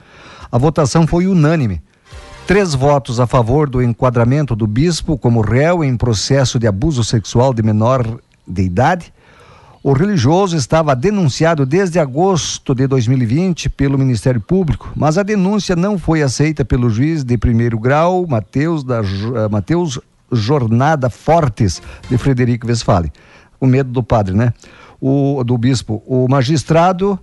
A 0.51 0.57
votação 0.57 1.05
foi 1.05 1.27
unânime. 1.27 1.79
Três 2.47 2.73
votos 2.73 3.19
a 3.19 3.27
favor 3.27 3.69
do 3.69 3.79
enquadramento 3.79 4.55
do 4.55 4.65
bispo 4.65 5.19
como 5.19 5.39
réu 5.39 5.83
em 5.83 5.95
processo 5.95 6.57
de 6.57 6.65
abuso 6.65 7.03
sexual 7.03 7.53
de 7.53 7.61
menor 7.61 8.19
de 8.47 8.63
idade. 8.63 9.13
O 9.83 9.93
religioso 9.93 10.57
estava 10.57 10.95
denunciado 10.95 11.63
desde 11.63 11.99
agosto 11.99 12.73
de 12.73 12.87
2020 12.87 13.69
pelo 13.69 13.99
Ministério 13.99 14.41
Público, 14.41 14.91
mas 14.95 15.15
a 15.19 15.21
denúncia 15.21 15.75
não 15.75 15.99
foi 15.99 16.23
aceita 16.23 16.65
pelo 16.65 16.89
juiz 16.89 17.23
de 17.23 17.37
primeiro 17.37 17.77
grau, 17.77 18.25
Mateus, 18.25 18.83
da, 18.83 19.01
eh, 19.01 19.47
Mateus 19.51 19.99
Jornada 20.31 21.09
Fortes, 21.09 21.81
de 22.09 22.17
Frederico 22.17 22.67
Westphalen. 22.67 23.11
Com 23.59 23.65
medo 23.65 23.91
do 23.91 24.03
padre, 24.03 24.35
né? 24.35 24.53
O, 24.99 25.43
do 25.43 25.57
bispo. 25.57 26.01
O 26.05 26.27
magistrado 26.27 27.19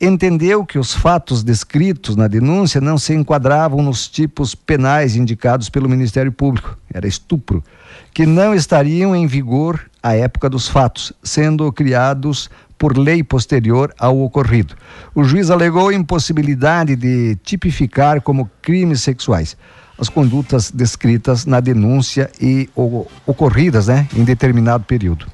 entendeu 0.00 0.64
que 0.64 0.78
os 0.78 0.92
fatos 0.92 1.42
descritos 1.42 2.16
na 2.16 2.26
denúncia 2.26 2.80
não 2.80 2.98
se 2.98 3.14
enquadravam 3.14 3.82
nos 3.82 4.08
tipos 4.08 4.54
penais 4.54 5.16
indicados 5.16 5.68
pelo 5.68 5.88
Ministério 5.88 6.32
Público, 6.32 6.76
era 6.92 7.06
estupro, 7.06 7.62
que 8.12 8.26
não 8.26 8.54
estariam 8.54 9.14
em 9.14 9.26
vigor 9.26 9.80
à 10.02 10.14
época 10.14 10.50
dos 10.50 10.68
fatos, 10.68 11.12
sendo 11.22 11.72
criados 11.72 12.50
por 12.76 12.98
lei 12.98 13.22
posterior 13.22 13.94
ao 13.98 14.20
ocorrido. 14.20 14.74
O 15.14 15.24
juiz 15.24 15.48
alegou 15.48 15.92
impossibilidade 15.92 16.96
de 16.96 17.36
tipificar 17.36 18.20
como 18.20 18.50
crimes 18.60 19.00
sexuais 19.00 19.56
as 19.98 20.08
condutas 20.08 20.70
descritas 20.70 21.46
na 21.46 21.60
denúncia 21.60 22.30
e 22.40 22.68
ocorridas 23.26 23.86
né, 23.86 24.08
em 24.14 24.24
determinado 24.24 24.84
período. 24.84 25.26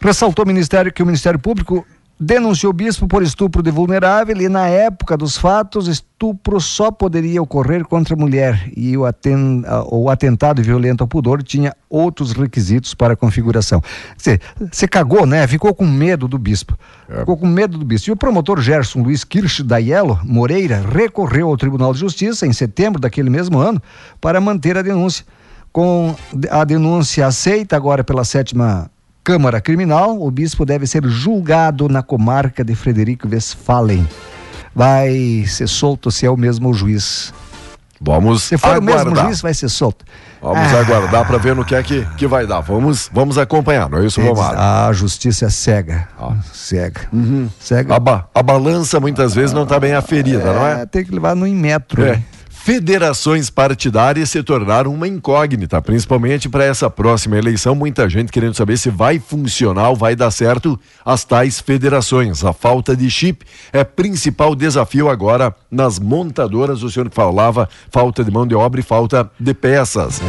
Ressaltou 0.00 0.44
o 0.44 0.48
Ministério 0.48 0.92
que 0.92 1.02
o 1.02 1.06
Ministério 1.06 1.38
Público 1.38 1.86
denunciou 2.22 2.70
o 2.70 2.72
bispo 2.72 3.08
por 3.08 3.22
estupro 3.22 3.62
de 3.62 3.70
vulnerável 3.70 4.40
e 4.40 4.48
na 4.48 4.68
época 4.68 5.16
dos 5.16 5.36
fatos 5.36 5.88
estupro 5.88 6.60
só 6.60 6.90
poderia 6.90 7.42
ocorrer 7.42 7.84
contra 7.84 8.14
a 8.14 8.16
mulher 8.16 8.70
e 8.76 8.96
o, 8.96 9.04
aten- 9.04 9.64
o 9.90 10.08
atentado 10.08 10.62
violento 10.62 11.00
ao 11.02 11.08
pudor 11.08 11.42
tinha 11.42 11.74
outros 11.90 12.32
requisitos 12.32 12.94
para 12.94 13.14
a 13.14 13.16
configuração. 13.16 13.80
Quer 13.80 14.16
dizer, 14.16 14.40
você 14.70 14.86
cagou, 14.86 15.26
né? 15.26 15.44
Ficou 15.48 15.74
com 15.74 15.84
medo 15.84 16.28
do 16.28 16.38
bispo. 16.38 16.78
Ficou 17.18 17.36
com 17.36 17.46
medo 17.46 17.76
do 17.76 17.84
bispo. 17.84 18.10
E 18.10 18.12
o 18.12 18.16
promotor 18.16 18.60
Gerson 18.60 19.02
Luiz 19.02 19.24
Kirsch 19.24 19.60
Daiello 19.62 20.20
Moreira 20.22 20.80
recorreu 20.80 21.48
ao 21.48 21.56
Tribunal 21.56 21.92
de 21.92 21.98
Justiça 21.98 22.46
em 22.46 22.52
setembro 22.52 23.00
daquele 23.00 23.28
mesmo 23.30 23.58
ano 23.58 23.82
para 24.20 24.40
manter 24.40 24.78
a 24.78 24.82
denúncia. 24.82 25.24
Com 25.72 26.14
a 26.50 26.62
denúncia 26.64 27.26
aceita 27.26 27.74
agora 27.76 28.04
pela 28.04 28.24
sétima 28.24 28.88
Câmara 29.24 29.60
Criminal, 29.60 30.20
o 30.20 30.30
bispo 30.30 30.64
deve 30.66 30.86
ser 30.86 31.04
julgado 31.06 31.88
na 31.88 32.02
comarca 32.02 32.64
de 32.64 32.74
Frederico 32.74 33.28
Westphalen. 33.28 34.06
Vai 34.74 35.44
ser 35.46 35.68
solto 35.68 36.10
se 36.10 36.26
é 36.26 36.30
o 36.30 36.36
mesmo 36.36 36.72
juiz. 36.74 37.32
Vamos 38.00 38.42
Se 38.42 38.58
for 38.58 38.70
o 38.70 38.72
aguardar. 38.72 39.04
mesmo 39.06 39.20
juiz, 39.26 39.40
vai 39.40 39.54
ser 39.54 39.68
solto. 39.68 40.04
Vamos 40.40 40.58
Ah, 40.72 40.80
aguardar 40.80 41.24
para 41.24 41.38
ver 41.38 41.54
no 41.54 41.64
que 41.64 41.72
é 41.72 41.80
que, 41.84 42.04
que 42.16 42.26
vai 42.26 42.48
dar. 42.48 42.58
Vamos, 42.60 43.08
vamos 43.12 43.38
acompanhar, 43.38 43.88
não 43.88 43.98
é 43.98 44.06
isso, 44.06 44.20
Romar? 44.20 44.58
A 44.58 44.92
justiça 44.92 45.46
é 45.46 45.50
cega. 45.50 46.08
Ah. 46.18 46.34
Cega. 46.52 47.02
Cega. 47.60 47.94
A, 47.94 48.00
ba- 48.00 48.26
a 48.34 48.42
balança 48.42 48.98
muitas 48.98 49.34
vezes 49.36 49.52
não 49.52 49.62
está 49.62 49.78
bem 49.78 49.92
aferida, 49.94 50.52
não 50.52 50.66
é? 50.66 50.84
Tem 50.84 51.04
que 51.04 51.12
levar 51.14 51.36
no 51.36 51.46
metro. 51.46 52.02
É. 52.04 52.20
Federações 52.64 53.50
partidárias 53.50 54.30
se 54.30 54.40
tornaram 54.40 54.94
uma 54.94 55.08
incógnita, 55.08 55.82
principalmente 55.82 56.48
para 56.48 56.62
essa 56.62 56.88
próxima 56.88 57.36
eleição. 57.36 57.74
Muita 57.74 58.08
gente 58.08 58.30
querendo 58.30 58.54
saber 58.54 58.76
se 58.76 58.88
vai 58.88 59.18
funcionar 59.18 59.92
vai 59.94 60.14
dar 60.14 60.30
certo 60.30 60.78
as 61.04 61.24
tais 61.24 61.58
federações. 61.58 62.44
A 62.44 62.52
falta 62.52 62.94
de 62.94 63.10
chip 63.10 63.44
é 63.72 63.82
principal 63.82 64.54
desafio 64.54 65.08
agora 65.08 65.52
nas 65.68 65.98
montadoras. 65.98 66.84
O 66.84 66.90
senhor 66.90 67.10
falava 67.10 67.68
falta 67.90 68.22
de 68.22 68.30
mão 68.30 68.46
de 68.46 68.54
obra 68.54 68.78
e 68.78 68.84
falta 68.84 69.28
de 69.40 69.52
peças. 69.54 70.20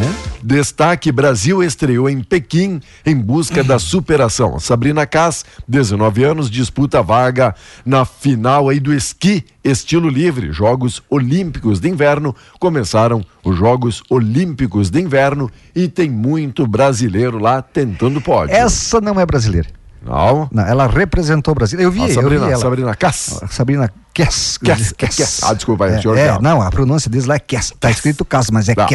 Destaque: 0.41 1.11
Brasil 1.11 1.63
estreou 1.63 2.09
em 2.09 2.23
Pequim 2.23 2.81
em 3.05 3.15
busca 3.15 3.63
da 3.63 3.77
superação. 3.77 4.59
Sabrina 4.59 5.05
Cass, 5.05 5.45
19 5.67 6.23
anos, 6.23 6.49
disputa 6.49 7.03
vaga 7.03 7.53
na 7.85 8.05
final 8.05 8.69
aí 8.69 8.79
do 8.79 8.91
esqui 8.91 9.45
estilo 9.63 10.09
livre. 10.09 10.51
Jogos 10.51 11.01
Olímpicos 11.09 11.79
de 11.79 11.89
Inverno 11.89 12.22
começaram 12.59 13.25
os 13.43 13.57
Jogos 13.57 14.03
Olímpicos 14.09 14.91
de 14.91 15.01
Inverno 15.01 15.49
e 15.75 15.87
tem 15.87 16.09
muito 16.09 16.67
brasileiro 16.67 17.39
lá 17.39 17.61
tentando 17.61 18.21
pódio. 18.21 18.55
Essa 18.55 19.01
não 19.01 19.19
é 19.19 19.25
brasileira. 19.25 19.67
Não. 20.05 20.47
Não, 20.51 20.63
ela 20.65 20.85
representou 20.85 21.53
o 21.53 21.55
Brasil. 21.55 21.79
Eu 21.79 21.89
vi, 21.89 22.01
A 22.01 22.03
eu 22.03 22.07
vi 22.09 22.13
Sabrina, 22.15 22.45
ela. 22.49 22.57
Sabrina 22.61 22.95
Cass. 22.95 23.39
Sabrina 23.49 23.93
Kess. 24.13 24.57
Kess, 24.57 24.91
Kess. 24.93 25.41
Ah, 25.43 25.53
desculpa 25.53 25.87
é, 25.87 25.99
senhor 26.01 26.17
é, 26.17 26.27
Kess. 26.33 26.41
não, 26.41 26.61
a 26.61 26.69
pronúncia 26.69 27.09
deles 27.09 27.25
lá 27.25 27.35
é 27.35 27.39
Kess. 27.39 27.73
Tá 27.79 27.89
escrito 27.89 28.23
Cass, 28.25 28.49
mas 28.51 28.67
é 28.69 28.75
Tá. 28.75 28.85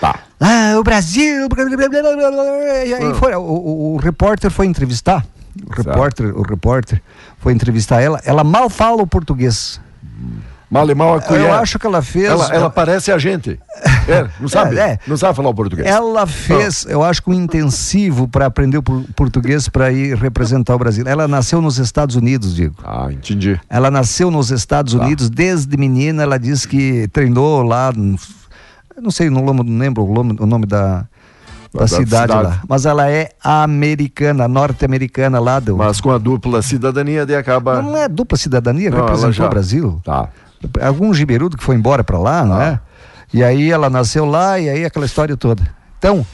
Tá. 0.00 0.20
Ah, 0.40 0.76
o 0.78 0.84
Brasil. 0.84 1.48
blá, 1.48 1.64
blá, 1.64 1.76
blá, 1.76 1.88
blá, 1.88 2.02
blá, 2.16 2.30
blá", 2.30 2.44
E 2.86 2.94
aí 2.94 3.04
Ah. 3.10 3.14
foi, 3.14 3.34
o, 3.34 3.40
o- 3.40 3.94
o 3.94 3.96
repórter 3.96 4.50
foi 4.52 4.66
entrevistar. 4.66 5.26
O 5.66 5.72
repórter, 5.74 6.26
o 6.38 6.42
repórter 6.42 7.02
foi 7.38 7.52
entrevistar 7.52 8.00
ela. 8.00 8.20
Ela 8.24 8.44
mal 8.44 8.70
fala 8.70 9.02
o 9.02 9.06
português. 9.08 9.80
Mal 10.00 10.57
e 10.70 10.94
mal 10.94 11.14
a 11.14 11.20
colher. 11.22 11.46
Eu 11.46 11.52
acho 11.54 11.78
que 11.78 11.86
ela 11.86 12.02
fez. 12.02 12.26
Ela, 12.26 12.54
ela 12.54 12.70
parece 12.70 13.10
a 13.12 13.18
gente. 13.18 13.58
É, 14.08 14.26
não 14.40 14.48
sabe? 14.48 14.78
É, 14.78 14.92
é. 14.92 14.98
Não 15.06 15.18
sabe 15.18 15.36
falar 15.36 15.50
o 15.50 15.54
português. 15.54 15.86
Ela 15.86 16.26
fez, 16.26 16.86
eu 16.88 17.02
acho 17.04 17.22
que 17.22 17.28
um 17.28 17.34
intensivo 17.34 18.26
para 18.26 18.46
aprender 18.46 18.78
o 18.78 18.82
por- 18.82 19.04
português 19.14 19.68
para 19.68 19.92
ir 19.92 20.16
representar 20.16 20.74
o 20.74 20.78
Brasil. 20.78 21.04
Ela 21.06 21.28
nasceu 21.28 21.60
nos 21.60 21.76
Estados 21.78 22.16
Unidos, 22.16 22.56
digo. 22.56 22.74
Ah, 22.82 23.08
entendi. 23.12 23.60
Ela 23.68 23.90
nasceu 23.90 24.30
nos 24.30 24.50
Estados 24.50 24.94
Tá. 24.94 25.00
Unidos 25.04 25.28
desde 25.28 25.76
menina. 25.76 26.22
Ela 26.22 26.38
diz 26.38 26.64
que 26.64 27.06
treinou 27.08 27.62
lá, 27.62 27.92
não 29.00 29.10
sei, 29.10 29.28
não 29.28 29.44
lembro, 29.44 29.62
não 30.06 30.10
o 30.10 30.14
nome, 30.14 30.36
o 30.40 30.46
nome 30.46 30.64
da, 30.64 31.06
da, 31.74 31.80
Da 31.80 31.86
cidade, 31.86 32.32
cidade. 32.32 32.32
lá. 32.44 32.62
Mas 32.66 32.86
ela 32.86 33.10
é 33.10 33.28
americana, 33.44 34.48
norte-americana 34.48 35.38
lá 35.38 35.60
do. 35.60 35.76
Mas 35.76 36.00
com 36.00 36.10
a 36.10 36.16
dupla 36.16 36.62
cidadania, 36.62 37.26
daí 37.26 37.36
acaba. 37.36 37.82
Não 37.82 37.94
é 37.94 38.08
dupla 38.08 38.38
cidadania, 38.38 38.90
Não, 38.90 39.00
representou 39.00 39.32
já- 39.32 39.46
o 39.46 39.50
Brasil. 39.50 40.00
Tá. 40.02 40.28
Algum 40.80 41.12
giberudo 41.14 41.56
que 41.56 41.64
foi 41.64 41.76
embora 41.76 42.02
para 42.04 42.18
lá, 42.18 42.44
não 42.44 42.56
Ah. 42.56 42.64
é? 42.64 42.80
E 43.32 43.44
aí 43.44 43.70
ela 43.70 43.90
nasceu 43.90 44.24
lá 44.24 44.58
e 44.58 44.68
aí 44.68 44.84
aquela 44.84 45.04
história 45.06 45.36
toda. 45.36 45.62
Então, 45.98 46.24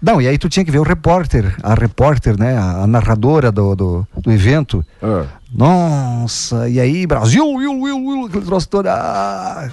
não, 0.00 0.20
e 0.20 0.28
aí 0.28 0.38
tu 0.38 0.48
tinha 0.48 0.64
que 0.64 0.70
ver 0.70 0.78
o 0.78 0.82
repórter, 0.84 1.54
a 1.62 1.74
repórter, 1.74 2.38
né, 2.38 2.56
a, 2.56 2.86
narradora 2.86 3.50
do, 3.50 3.74
do, 3.74 4.06
do 4.18 4.30
evento. 4.32 4.84
Ah. 5.02 5.24
Nossa, 5.52 6.68
e 6.68 6.78
aí 6.78 7.06
Brasil, 7.06 7.44
Will, 7.46 7.80
Will, 7.80 8.04
Will, 8.04 8.26
aquele 8.26 8.44
troço 8.44 8.68
todo. 8.68 8.86
Ah, 8.86 9.68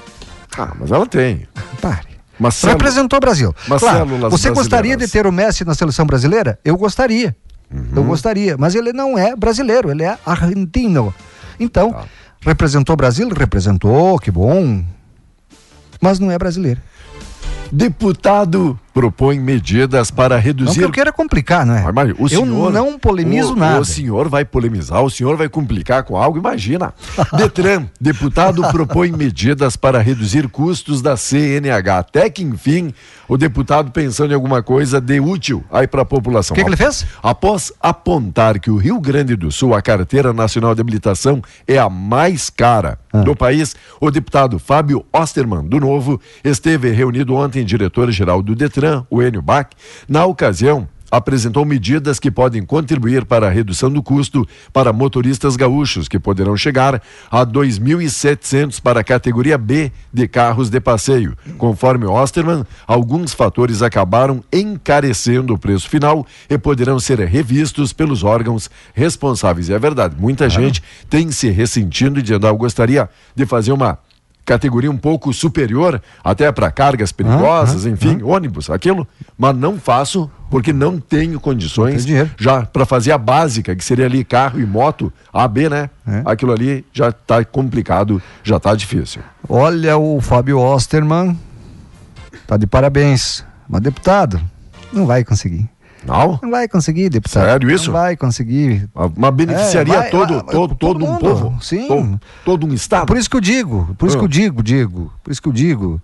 Ah, 0.57 0.73
mas 0.79 0.91
ela 0.91 1.05
tem. 1.05 1.47
pare. 1.81 2.09
Marcelo, 2.39 2.73
Representou 2.73 3.17
o 3.17 3.19
Brasil. 3.19 3.53
Mas 3.67 3.81
Claro, 3.81 4.05
você 4.31 4.49
gostaria 4.49 4.97
de 4.97 5.07
ter 5.07 5.27
o 5.27 5.31
Messi 5.31 5.63
na 5.63 5.75
seleção 5.75 6.05
brasileira? 6.07 6.57
Eu 6.65 6.75
gostaria. 6.75 7.35
Uhum. 7.71 7.87
Eu 7.95 8.03
gostaria. 8.03 8.55
Mas 8.57 8.73
ele 8.73 8.91
não 8.91 9.15
é 9.17 9.35
brasileiro, 9.35 9.91
ele 9.91 10.03
é 10.03 10.17
argentino. 10.25 11.13
Então, 11.59 11.91
Tá. 11.93 12.05
Representou 12.41 12.93
o 12.93 12.97
Brasil? 12.97 13.29
Representou, 13.29 14.19
que 14.19 14.31
bom. 14.31 14.83
Mas 16.01 16.19
não 16.19 16.31
é 16.31 16.37
brasileiro. 16.37 16.81
Deputado 17.71 18.77
propõe 18.93 19.39
medidas 19.39 20.11
para 20.11 20.35
Não 20.35 20.41
que 20.41 20.47
reduzir. 20.47 20.81
eu 20.81 20.91
queira 20.91 21.11
complicar, 21.13 21.65
não 21.65 21.75
é? 21.75 21.85
Ah, 21.87 21.91
mas 21.93 22.11
o 22.17 22.23
eu 22.23 22.27
senhor- 22.27 22.71
não 22.73 22.99
polemizo 22.99 23.53
o, 23.53 23.55
nada. 23.55 23.79
O 23.79 23.85
senhor 23.85 24.27
vai 24.27 24.43
polemizar, 24.43 25.01
o 25.03 25.09
senhor 25.09 25.37
vai 25.37 25.47
complicar 25.47 26.03
com 26.03 26.17
algo, 26.17 26.37
imagina. 26.37 26.93
Detran, 27.37 27.85
deputado 27.99 28.61
propõe 28.71 29.11
medidas 29.11 29.75
para 29.75 29.99
reduzir 29.99 30.47
custos 30.49 31.01
da 31.01 31.15
CNH. 31.15 31.97
Até 31.99 32.29
que, 32.29 32.43
enfim, 32.43 32.93
o 33.27 33.37
deputado 33.37 33.91
pensando 33.91 34.31
em 34.31 34.35
alguma 34.35 34.61
coisa 34.61 34.99
de 34.99 35.19
útil 35.19 35.63
aí 35.71 35.87
para 35.87 36.01
a 36.01 36.05
população. 36.05 36.53
O 36.53 36.55
que 36.57 36.63
que 36.63 36.69
ele 36.69 36.75
fez? 36.77 37.05
Após 37.23 37.71
apontar 37.79 38.59
que 38.59 38.69
o 38.69 38.77
Rio 38.77 38.99
Grande 38.99 39.35
do 39.35 39.51
Sul, 39.51 39.73
a 39.73 39.81
carteira 39.81 40.33
nacional 40.33 40.75
de 40.75 40.81
habilitação, 40.81 41.41
é 41.67 41.77
a 41.77 41.89
mais 41.89 42.49
cara 42.49 42.99
Ah. 43.13 43.21
do 43.21 43.35
país, 43.35 43.75
o 43.99 44.09
deputado 44.11 44.57
Fábio 44.59 45.05
Osterman, 45.13 45.63
do 45.67 45.79
Novo, 45.79 46.19
esteve 46.43 46.91
reunido 46.91 47.35
ontem 47.35 47.63
diretor-geral 47.65 48.41
do 48.41 48.55
Detran, 48.55 48.80
o 49.09 49.21
Enio 49.21 49.41
Bach. 49.41 49.69
Na 50.07 50.25
ocasião, 50.25 50.87
apresentou 51.11 51.65
medidas 51.65 52.19
que 52.19 52.31
podem 52.31 52.63
contribuir 52.63 53.25
para 53.25 53.47
a 53.47 53.49
redução 53.49 53.91
do 53.91 54.01
custo 54.01 54.47
para 54.71 54.93
motoristas 54.93 55.57
gaúchos, 55.57 56.07
que 56.07 56.17
poderão 56.17 56.55
chegar 56.55 57.01
a 57.29 57.45
2.700 57.45 58.81
para 58.81 59.01
a 59.01 59.03
categoria 59.03 59.57
B 59.57 59.91
de 60.13 60.27
carros 60.27 60.69
de 60.69 60.79
passeio. 60.79 61.37
Conforme 61.57 62.05
Osterman, 62.05 62.65
alguns 62.87 63.33
fatores 63.33 63.81
acabaram 63.81 64.41
encarecendo 64.53 65.53
o 65.53 65.57
preço 65.57 65.89
final 65.89 66.25
e 66.49 66.57
poderão 66.57 66.97
ser 66.97 67.19
revistos 67.19 67.91
pelos 67.91 68.23
órgãos 68.23 68.69
responsáveis. 68.93 69.67
E 69.67 69.73
é 69.73 69.79
verdade, 69.79 70.15
muita 70.17 70.49
gente 70.49 70.81
tem 71.09 71.29
se 71.29 71.49
ressentindo 71.49 72.19
e 72.19 72.21
dizendo, 72.21 72.47
ah, 72.47 72.51
eu 72.51 72.57
gostaria 72.57 73.09
de 73.35 73.45
fazer 73.45 73.73
uma 73.73 73.99
categoria 74.45 74.89
um 74.89 74.97
pouco 74.97 75.33
superior, 75.33 76.01
até 76.23 76.51
para 76.51 76.71
cargas 76.71 77.11
perigosas, 77.11 77.85
enfim, 77.85 78.21
ônibus, 78.23 78.69
aquilo, 78.69 79.07
mas 79.37 79.55
não 79.55 79.79
faço 79.79 80.29
porque 80.49 80.73
não 80.73 80.99
tenho 80.99 81.39
condições 81.39 82.05
Não 82.05 82.29
já 82.37 82.65
para 82.65 82.85
fazer 82.85 83.13
a 83.13 83.17
básica, 83.17 83.73
que 83.75 83.83
seria 83.83 84.05
ali 84.05 84.23
carro 84.23 84.59
e 84.59 84.65
moto, 84.65 85.11
AB, 85.31 85.69
né? 85.69 85.89
É. 86.05 86.21
Aquilo 86.25 86.51
ali 86.51 86.85
já 86.91 87.09
está 87.09 87.43
complicado, 87.45 88.21
já 88.43 88.57
está 88.57 88.75
difícil. 88.75 89.21
Olha 89.47 89.97
o 89.97 90.19
Fábio 90.19 90.59
Osterman. 90.59 91.39
Tá 92.45 92.57
de 92.57 92.67
parabéns. 92.67 93.45
Mas 93.69 93.81
deputado, 93.81 94.41
não 94.91 95.05
vai 95.05 95.23
conseguir. 95.23 95.69
Não? 96.05 96.39
Não 96.41 96.49
vai 96.49 96.67
conseguir, 96.67 97.09
deputado. 97.09 97.43
Sério 97.45 97.69
isso? 97.69 97.91
Não 97.91 97.93
vai 97.99 98.17
conseguir. 98.17 98.89
Mas 99.15 99.33
beneficiaria 99.33 99.93
É, 99.93 99.97
vai- 99.99 100.09
todo, 100.09 100.33
vai- 100.35 100.43
todo, 100.45 100.75
todo 100.75 100.99
todo 100.99 101.05
um 101.05 101.17
povo? 101.17 101.57
sim. 101.61 101.87
Todo, 101.87 102.21
todo 102.43 102.67
um 102.67 102.73
estado? 102.73 103.05
Por 103.05 103.17
isso 103.17 103.29
que 103.29 103.35
eu 103.37 103.41
digo, 103.41 103.93
por 103.97 104.07
isso 104.07 104.17
que 104.17 104.23
eu 104.23 104.27
Ah. 104.27 104.31
digo, 104.31 104.63
Diego, 104.63 105.13
por 105.23 105.31
isso 105.31 105.41
que 105.41 105.47
eu 105.47 105.53
digo. 105.53 106.01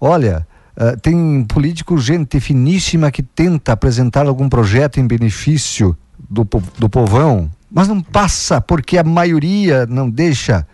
Olha, 0.00 0.46
ah, 0.76 0.96
tem 1.00 1.44
político, 1.44 1.96
gente 1.98 2.38
finíssima 2.40 3.10
que 3.10 3.22
tenta 3.22 3.72
apresentar 3.72 4.26
algum 4.26 4.48
projeto 4.48 4.98
em 5.00 5.06
benefício 5.06 5.96
do, 6.28 6.46
do 6.78 6.88
povão, 6.88 7.50
mas 7.70 7.88
não 7.88 8.00
passa 8.02 8.60
porque 8.60 8.98
a 8.98 9.04
maioria 9.04 9.86
não 9.86 10.08
deixa. 10.10 10.66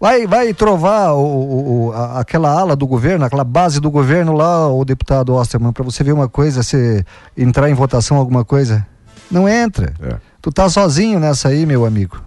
Vai, 0.00 0.26
vai 0.28 0.54
trovar 0.54 1.12
o, 1.12 1.18
o- 1.20 1.86
o- 1.88 1.92
a- 1.92 2.20
aquela 2.20 2.50
ala 2.50 2.76
do 2.76 2.86
governo, 2.86 3.24
aquela 3.24 3.42
base 3.44 3.80
do 3.80 3.90
governo 3.90 4.32
lá, 4.32 4.68
o 4.68 4.84
deputado 4.84 5.34
Osterman, 5.34 5.72
para 5.72 5.82
você 5.84 6.04
ver 6.04 6.12
uma 6.12 6.28
coisa, 6.28 6.62
se 6.62 7.04
entrar 7.36 7.68
em 7.68 7.74
votação 7.74 8.16
alguma 8.16 8.44
coisa. 8.44 8.86
Não 9.30 9.48
entra. 9.48 9.92
É. 10.00 10.16
Tu 10.40 10.52
tá 10.52 10.68
sozinho 10.68 11.18
nessa 11.18 11.48
aí, 11.48 11.66
meu 11.66 11.84
amigo. 11.84 12.20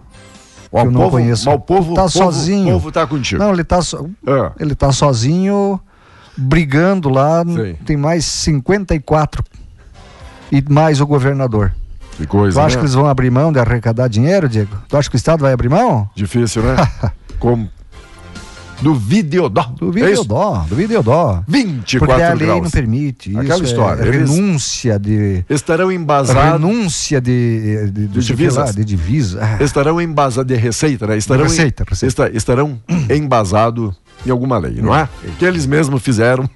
Ó, 0.70 0.80
eu 0.82 0.88
o 0.88 0.90
não 0.90 1.00
povo, 1.00 1.10
conheço. 1.12 1.46
Mas 1.46 1.54
o 1.54 1.58
povo, 1.60 1.94
Tá 1.94 2.02
povo- 2.02 2.10
sozinho. 2.10 2.68
O 2.76 2.78
povo 2.78 2.92
tá 2.92 3.06
contigo. 3.06 3.42
Não, 3.42 3.52
ele 3.52 3.64
tá, 3.64 3.80
so- 3.80 4.08
É. 4.26 4.52
ele 4.60 4.74
tá 4.74 4.92
sozinho, 4.92 5.80
brigando 6.36 7.08
lá. 7.08 7.42
Sim. 7.44 7.74
Tem 7.86 7.96
mais 7.96 8.24
54 8.26 9.42
e 10.50 10.62
mais 10.68 11.00
o 11.00 11.06
governador. 11.06 11.72
Que 12.16 12.26
coisa, 12.26 12.60
Tu 12.60 12.64
acha 12.64 12.76
né? 12.76 12.80
que 12.80 12.84
eles 12.84 12.94
vão 12.94 13.06
abrir 13.06 13.30
mão 13.30 13.50
de 13.50 13.58
arrecadar 13.58 14.06
dinheiro, 14.08 14.46
Diego? 14.46 14.76
Tu 14.86 14.96
acha 14.96 15.08
que 15.08 15.16
o 15.16 15.18
Estado 15.18 15.40
vai 15.40 15.52
abrir 15.54 15.70
mão? 15.70 16.08
Difícil, 16.14 16.62
né? 16.62 16.76
Como... 17.42 17.68
Do 18.80 18.94
videodó. 18.94 19.62
Duvido 19.78 20.06
É 20.06 20.08
eu 20.10 20.14
isso? 20.14 20.24
dó, 20.24 20.64
duvido 20.68 20.92
eu 20.92 21.04
dó. 21.04 21.44
24 21.46 21.98
Porque 22.06 22.22
a 22.22 22.34
lei 22.34 22.46
graus. 22.46 22.62
não 22.62 22.70
permite. 22.70 23.30
Aquela 23.38 23.54
isso 23.54 23.64
história, 23.64 24.02
É 24.02 24.10
renúncia 24.10 24.98
de. 24.98 25.44
Estarão 25.48 25.92
embasados. 25.92 26.52
Renúncia 26.60 27.20
de, 27.20 27.90
de, 27.92 28.06
De 28.08 28.18
lá, 28.18 28.24
divisas? 28.24 28.74
de 28.74 28.84
divisa. 28.84 29.38
Ah, 29.40 29.62
Estarão 29.62 30.00
embasados 30.00 30.52
de 30.52 30.60
receita, 30.60 31.06
né? 31.06 31.16
Estarão 31.16 31.44
Receita, 31.44 31.84
em, 31.84 31.90
receita. 31.90 32.24
esta- 32.24 32.36
estarão 32.36 32.80
embasados 33.08 33.94
em 34.26 34.30
alguma 34.30 34.58
lei, 34.58 34.80
não 34.82 34.92
é? 34.96 35.08
Que 35.38 35.44
eles 35.44 35.64
mesmos 35.64 36.02
fizeram. 36.02 36.50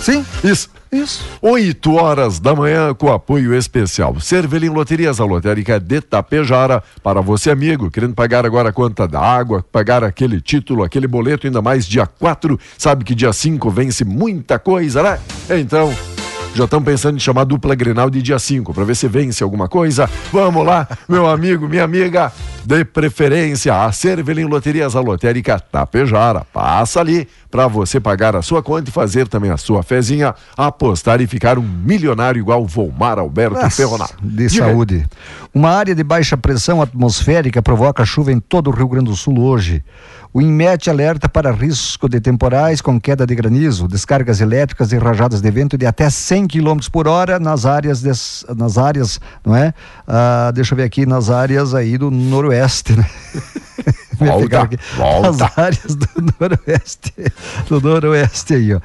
Sim, 0.00 0.24
Isso. 0.42 0.70
Isso. 0.92 1.24
8 1.40 1.94
horas 1.94 2.38
da 2.38 2.54
manhã 2.54 2.92
com 2.94 3.10
apoio 3.10 3.54
especial. 3.54 4.20
Cervelim 4.20 4.68
Loterias, 4.68 5.20
a 5.20 5.24
lotérica 5.24 5.80
de 5.80 6.00
Tapejara. 6.00 6.82
Para 7.02 7.20
você, 7.20 7.50
amigo, 7.50 7.90
querendo 7.90 8.14
pagar 8.14 8.44
agora 8.44 8.68
a 8.68 8.72
conta 8.72 9.08
da 9.08 9.20
água, 9.20 9.64
pagar 9.72 10.04
aquele 10.04 10.40
título, 10.40 10.84
aquele 10.84 11.06
boleto, 11.06 11.46
ainda 11.46 11.62
mais 11.62 11.86
dia 11.86 12.06
4. 12.06 12.60
Sabe 12.76 13.04
que 13.04 13.14
dia 13.14 13.32
5 13.32 13.70
vence 13.70 14.04
muita 14.04 14.58
coisa, 14.58 15.02
né? 15.02 15.18
Então. 15.58 16.11
Já 16.54 16.64
estão 16.64 16.82
pensando 16.82 17.16
em 17.16 17.18
chamar 17.18 17.44
dupla 17.44 17.74
Grenal 17.74 18.10
de 18.10 18.20
dia 18.20 18.38
5 18.38 18.74
para 18.74 18.84
ver 18.84 18.94
se 18.94 19.08
vence 19.08 19.42
alguma 19.42 19.68
coisa. 19.68 20.08
Vamos 20.30 20.66
lá, 20.66 20.86
meu 21.08 21.26
amigo, 21.26 21.66
minha 21.66 21.82
amiga, 21.82 22.30
de 22.62 22.84
preferência, 22.84 23.74
a 23.74 23.90
Cervelim 23.90 24.44
Loterias, 24.44 24.94
a 24.94 25.00
lotérica 25.00 25.58
Tapejara. 25.58 26.44
Passa 26.52 27.00
ali 27.00 27.26
para 27.50 27.66
você 27.68 27.98
pagar 27.98 28.36
a 28.36 28.42
sua 28.42 28.62
conta 28.62 28.90
e 28.90 28.92
fazer 28.92 29.26
também 29.28 29.50
a 29.50 29.56
sua 29.56 29.82
fezinha, 29.82 30.34
apostar 30.54 31.22
e 31.22 31.26
ficar 31.26 31.58
um 31.58 31.62
milionário 31.62 32.38
igual 32.38 32.66
Volmar 32.66 33.18
Alberto 33.18 33.54
Nossa, 33.54 33.70
Ferronato. 33.70 34.14
De 34.22 34.50
saúde. 34.50 35.06
Uma 35.54 35.70
área 35.70 35.94
de 35.94 36.04
baixa 36.04 36.36
pressão 36.36 36.82
atmosférica 36.82 37.62
provoca 37.62 38.04
chuva 38.04 38.30
em 38.30 38.40
todo 38.40 38.68
o 38.68 38.74
Rio 38.74 38.88
Grande 38.88 39.06
do 39.06 39.16
Sul 39.16 39.40
hoje. 39.40 39.82
O 40.34 40.40
INMET 40.40 40.88
alerta 40.88 41.28
para 41.28 41.52
risco 41.52 42.08
de 42.08 42.18
temporais 42.18 42.80
com 42.80 42.98
queda 42.98 43.26
de 43.26 43.34
granizo, 43.34 43.86
descargas 43.86 44.40
elétricas 44.40 44.90
e 44.90 44.96
rajadas 44.96 45.42
de 45.42 45.50
vento 45.50 45.76
de 45.76 45.84
até 45.84 46.08
100 46.08 46.46
km 46.46 46.78
por 46.90 47.06
hora 47.06 47.38
nas 47.38 47.66
áreas, 47.66 48.00
des- 48.00 48.42
nas 48.56 48.78
áreas, 48.78 49.20
não 49.44 49.54
é? 49.54 49.74
Ah, 50.08 50.50
deixa 50.54 50.72
eu 50.72 50.76
ver 50.76 50.84
aqui, 50.84 51.04
nas 51.04 51.28
áreas 51.28 51.74
aí 51.74 51.98
do 51.98 52.10
noroeste, 52.10 52.94
né? 52.96 53.04
Volta, 54.18 54.70
volta. 54.96 55.32
Nas 55.32 55.58
áreas 55.58 55.96
do 55.96 56.06
noroeste, 56.40 57.12
do 57.68 57.80
noroeste 57.80 58.54
aí, 58.54 58.74
ó. 58.74 58.80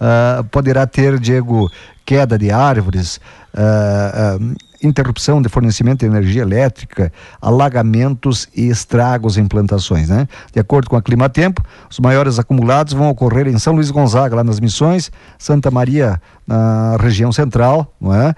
Ah, 0.00 0.44
poderá 0.50 0.86
ter, 0.86 1.18
Diego, 1.20 1.70
queda 2.04 2.36
de 2.36 2.50
árvores, 2.50 3.20
ah, 3.56 4.36
ah, 4.36 4.38
interrupção 4.82 5.42
de 5.42 5.48
fornecimento 5.48 6.00
de 6.00 6.06
energia 6.06 6.42
elétrica, 6.42 7.12
alagamentos 7.40 8.48
e 8.54 8.68
estragos 8.68 9.36
em 9.36 9.46
plantações, 9.46 10.08
né? 10.08 10.26
De 10.52 10.60
acordo 10.60 10.88
com 10.88 10.96
a 10.96 11.02
Climatempo, 11.02 11.62
os 11.90 11.98
maiores 11.98 12.38
acumulados 12.38 12.92
vão 12.92 13.08
ocorrer 13.08 13.46
em 13.46 13.58
São 13.58 13.74
Luís 13.74 13.90
Gonzaga, 13.90 14.36
lá 14.36 14.44
nas 14.44 14.60
Missões, 14.60 15.10
Santa 15.38 15.70
Maria, 15.70 16.20
na 16.46 16.96
região 16.98 17.30
central, 17.32 17.94
não 18.00 18.14
é? 18.14 18.34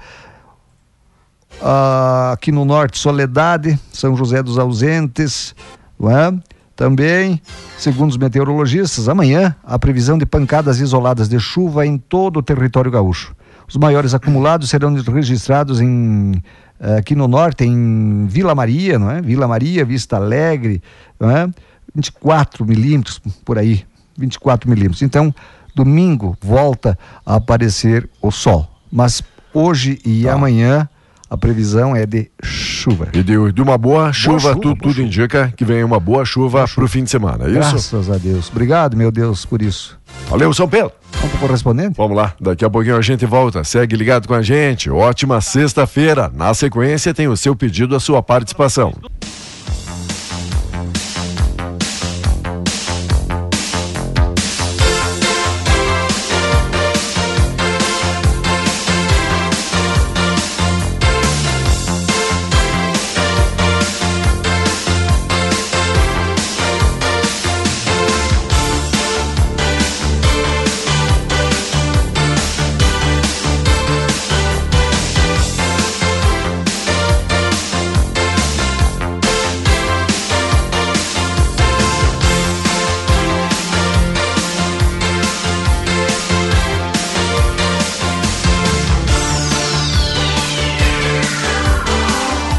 Ah, 1.60 2.32
aqui 2.32 2.50
no 2.50 2.64
norte, 2.64 2.98
Soledade, 2.98 3.78
São 3.92 4.16
José 4.16 4.42
dos 4.42 4.58
Ausentes, 4.58 5.54
não 5.98 6.10
é? 6.10 6.32
Também, 6.74 7.40
segundo 7.78 8.10
os 8.10 8.16
meteorologistas, 8.16 9.08
amanhã 9.08 9.54
a 9.62 9.78
previsão 9.78 10.16
de 10.18 10.26
pancadas 10.26 10.80
isoladas 10.80 11.28
de 11.28 11.38
chuva 11.38 11.86
em 11.86 11.98
todo 11.98 12.38
o 12.38 12.42
território 12.42 12.90
gaúcho. 12.90 13.36
Os 13.72 13.78
maiores 13.78 14.12
acumulados 14.12 14.68
serão 14.68 14.92
registrados 14.94 15.80
em 15.80 16.32
eh, 16.78 16.98
aqui 16.98 17.14
no 17.14 17.26
norte, 17.26 17.64
em 17.64 18.26
Vila 18.26 18.54
Maria, 18.54 18.98
não 18.98 19.10
é? 19.10 19.22
Vila 19.22 19.48
Maria, 19.48 19.82
Vista 19.82 20.16
Alegre, 20.16 20.82
não 21.18 21.30
é? 21.30 21.48
24 21.94 22.66
milímetros 22.66 23.18
por 23.42 23.56
aí, 23.56 23.82
24 24.18 24.68
milímetros. 24.68 25.00
Então, 25.00 25.34
domingo 25.74 26.36
volta 26.38 26.98
a 27.24 27.36
aparecer 27.36 28.06
o 28.20 28.30
sol. 28.30 28.68
Mas 28.92 29.22
hoje 29.54 29.98
e 30.04 30.24
Tá. 30.24 30.34
amanhã 30.34 30.86
a 31.32 31.36
previsão 31.38 31.96
é 31.96 32.04
de 32.04 32.30
chuva. 32.42 33.08
E 33.14 33.22
de, 33.22 33.52
de 33.52 33.62
uma 33.62 33.78
boa 33.78 34.12
chuva, 34.12 34.38
chuva, 34.38 34.52
tudo, 34.52 34.62
boa 34.64 34.76
tudo 34.76 34.94
chuva. 34.96 35.06
indica 35.06 35.54
que 35.56 35.64
vem 35.64 35.82
uma 35.82 35.98
boa 35.98 36.26
chuva 36.26 36.66
pro 36.68 36.86
fim 36.86 37.04
de 37.04 37.10
semana, 37.10 37.44
é 37.44 37.48
isso? 37.48 37.54
Graças 37.54 38.10
a 38.10 38.18
Deus. 38.18 38.50
Obrigado, 38.50 38.98
meu 38.98 39.10
Deus, 39.10 39.46
por 39.46 39.62
isso. 39.62 39.98
Valeu, 40.28 40.52
São 40.52 40.68
Pedro. 40.68 40.92
Vamos 41.12 41.30
pro 41.30 41.40
correspondente? 41.40 41.94
Vamos 41.96 42.14
lá, 42.14 42.34
daqui 42.38 42.66
a 42.66 42.68
pouquinho 42.68 42.98
a 42.98 43.00
gente 43.00 43.24
volta. 43.24 43.64
Segue 43.64 43.96
ligado 43.96 44.28
com 44.28 44.34
a 44.34 44.42
gente. 44.42 44.90
Ótima 44.90 45.40
sexta-feira. 45.40 46.30
Na 46.34 46.52
sequência 46.52 47.14
tem 47.14 47.28
o 47.28 47.36
seu 47.36 47.56
pedido, 47.56 47.96
a 47.96 48.00
sua 48.00 48.22
participação. 48.22 48.92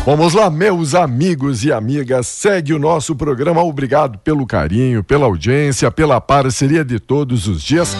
Vamos 0.06 0.34
lá, 0.34 0.50
meus 0.50 0.94
amigos 0.96 1.64
e 1.64 1.72
amigas. 1.72 2.28
Segue 2.28 2.74
o 2.74 2.80
nosso 2.80 3.16
programa. 3.16 3.64
Obrigado 3.64 4.18
pelo 4.18 4.46
carinho, 4.46 5.02
pela 5.02 5.26
audiência, 5.26 5.90
pela 5.90 6.20
parceria 6.20 6.84
de 6.84 7.00
todos 7.00 7.48
os 7.48 7.62
dias. 7.64 7.96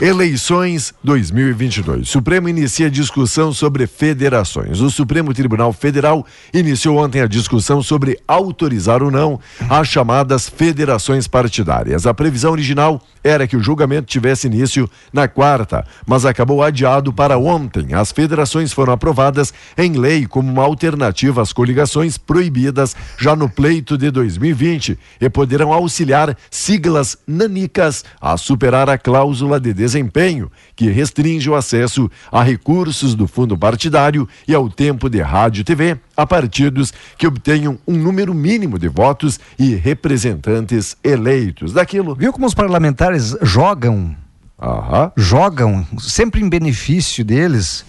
Eleições 0.00 0.94
2022. 1.04 2.08
Supremo 2.08 2.48
inicia 2.48 2.90
discussão 2.90 3.52
sobre 3.52 3.86
federações. 3.86 4.80
O 4.80 4.90
Supremo 4.90 5.34
Tribunal 5.34 5.74
Federal 5.74 6.24
iniciou 6.54 6.96
ontem 6.96 7.20
a 7.20 7.26
discussão 7.26 7.82
sobre 7.82 8.18
autorizar 8.26 9.02
ou 9.02 9.10
não 9.10 9.38
as 9.68 9.86
chamadas 9.88 10.48
federações 10.48 11.28
partidárias. 11.28 12.06
A 12.06 12.14
previsão 12.14 12.52
original 12.52 13.02
era 13.22 13.46
que 13.46 13.58
o 13.58 13.62
julgamento 13.62 14.06
tivesse 14.06 14.46
início 14.46 14.88
na 15.12 15.28
quarta, 15.28 15.86
mas 16.06 16.24
acabou 16.24 16.62
adiado 16.62 17.12
para 17.12 17.36
ontem. 17.36 17.92
As 17.92 18.10
federações 18.10 18.72
foram 18.72 18.94
aprovadas 18.94 19.52
em 19.76 19.92
lei 19.98 20.26
como 20.26 20.50
uma 20.50 20.64
alternativa 20.64 21.42
às 21.42 21.52
coligações 21.52 22.16
proibidas 22.16 22.96
já 23.18 23.36
no 23.36 23.50
pleito 23.50 23.98
de 23.98 24.10
2020 24.10 24.98
e 25.20 25.28
poderão 25.28 25.74
auxiliar 25.74 26.34
siglas 26.50 27.18
nanicas 27.26 28.02
a 28.18 28.38
superar 28.38 28.88
a 28.88 28.96
cláusula 28.96 29.60
de 29.60 29.74
desempenho 29.90 30.50
que 30.76 30.88
restringe 30.88 31.50
o 31.50 31.56
acesso 31.56 32.08
a 32.30 32.42
recursos 32.42 33.14
do 33.16 33.26
fundo 33.26 33.58
partidário 33.58 34.28
e 34.46 34.54
ao 34.54 34.70
tempo 34.70 35.10
de 35.10 35.20
rádio 35.20 35.62
e 35.62 35.64
TV 35.64 35.98
a 36.16 36.24
partidos 36.24 36.92
que 37.18 37.26
obtenham 37.26 37.78
um 37.86 37.96
número 37.96 38.32
mínimo 38.32 38.78
de 38.78 38.88
votos 38.88 39.40
e 39.58 39.74
representantes 39.74 40.96
eleitos. 41.02 41.72
Daquilo. 41.72 42.14
Viu 42.14 42.32
como 42.32 42.46
os 42.46 42.54
parlamentares 42.54 43.36
jogam, 43.42 44.14
Aham. 44.60 45.10
jogam 45.16 45.86
sempre 45.98 46.40
em 46.40 46.48
benefício 46.48 47.24
deles? 47.24 47.84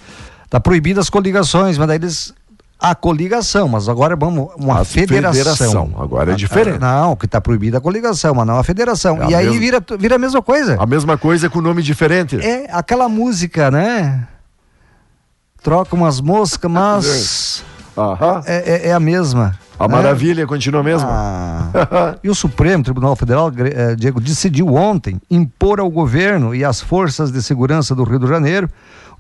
Tá 0.49 0.59
proibidas 0.59 1.05
as 1.05 1.09
coligações, 1.09 1.77
mas 1.77 1.87
daí 1.87 1.97
eles 1.97 2.33
a 2.81 2.95
coligação, 2.95 3.67
mas 3.67 3.87
agora 3.87 4.15
vamos 4.15 4.49
uma 4.57 4.79
As 4.79 4.91
federação. 4.91 5.33
federação, 5.55 5.91
agora 5.99 6.31
é 6.31 6.33
Ah, 6.33 6.37
diferente. 6.37 6.79
Não, 6.79 7.15
que 7.15 7.25
está 7.25 7.39
proibida 7.39 7.77
a 7.77 7.81
coligação, 7.81 8.33
mas 8.33 8.47
não 8.47 8.57
a 8.57 8.63
federação. 8.63 9.21
É 9.21 9.25
a 9.25 9.29
e 9.29 9.35
aí 9.35 9.45
mesma- 9.45 9.59
vira, 9.59 9.83
vira 9.99 10.15
a 10.15 10.19
mesma 10.19 10.41
coisa. 10.41 10.77
A 10.81 10.85
mesma 10.87 11.15
coisa 11.17 11.47
com 11.49 11.61
nome 11.61 11.83
diferente. 11.83 12.37
É 12.43 12.67
aquela 12.71 13.07
música, 13.07 13.69
né? 13.69 14.27
Troca 15.61 15.95
umas 15.95 16.19
moscas, 16.19 16.71
mas 16.71 17.63
Aham. 17.95 18.41
é, 18.47 18.57
é- 18.57 18.87
é 18.89 18.93
a 18.93 18.99
mesma. 18.99 19.57
A 19.77 19.87
né? 19.87 19.95
maravilha 19.95 20.47
continua 20.47 20.81
mesmo. 20.83 21.07
Ah. 21.09 22.15
e 22.23 22.29
o 22.29 22.35
Supremo 22.35 22.83
Tribunal 22.83 23.15
Federal, 23.15 23.51
eh, 23.57 23.95
Diego, 23.95 24.19
decidiu 24.19 24.73
ontem 24.73 25.21
impor 25.29 25.79
ao 25.79 25.89
governo 25.89 26.53
e 26.55 26.63
às 26.65 26.81
forças 26.81 27.31
de 27.31 27.41
segurança 27.43 27.93
do 27.95 28.03
Rio 28.03 28.19
de 28.19 28.27
Janeiro 28.27 28.67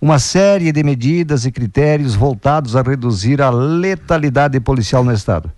uma 0.01 0.17
série 0.17 0.71
de 0.71 0.83
medidas 0.83 1.45
e 1.45 1.51
critérios 1.51 2.15
voltados 2.15 2.75
a 2.75 2.81
reduzir 2.81 3.39
a 3.39 3.51
letalidade 3.51 4.59
policial 4.59 5.03
no 5.03 5.13
Estado. 5.13 5.51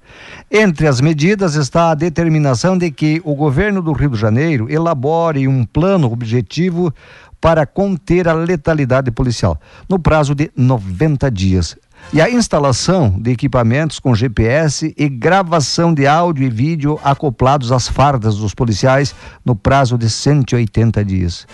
Entre 0.52 0.86
as 0.86 1.00
medidas 1.00 1.56
está 1.56 1.92
a 1.92 1.96
determinação 1.96 2.78
de 2.78 2.92
que 2.92 3.22
o 3.24 3.36
governo 3.36 3.82
do 3.82 3.94
Rio 3.94 4.10
de 4.10 4.20
Janeiro 4.20 4.70
elabore 4.70 5.48
um 5.48 5.64
plano 5.64 6.12
objetivo 6.12 6.94
para 7.40 7.66
conter 7.66 8.28
a 8.28 8.34
letalidade 8.34 9.12
policial, 9.12 9.60
no 9.88 9.98
prazo 9.98 10.36
de 10.36 10.52
90 10.56 11.32
dias. 11.32 11.78
E 12.12 12.22
a 12.22 12.30
instalação 12.30 13.16
de 13.20 13.32
equipamentos 13.32 14.00
com 14.00 14.14
GPS 14.14 14.94
e 14.96 15.10
gravação 15.10 15.94
de 15.94 16.06
áudio 16.06 16.46
e 16.46 16.50
vídeo 16.50 17.00
acoplados 17.04 17.72
às 17.72 17.88
fardas 17.88 18.38
dos 18.38 18.54
policiais 18.54 19.16
no 19.44 19.56
prazo 19.56 19.98
de 19.98 20.10
180 20.10 21.04
dias. 21.04 21.48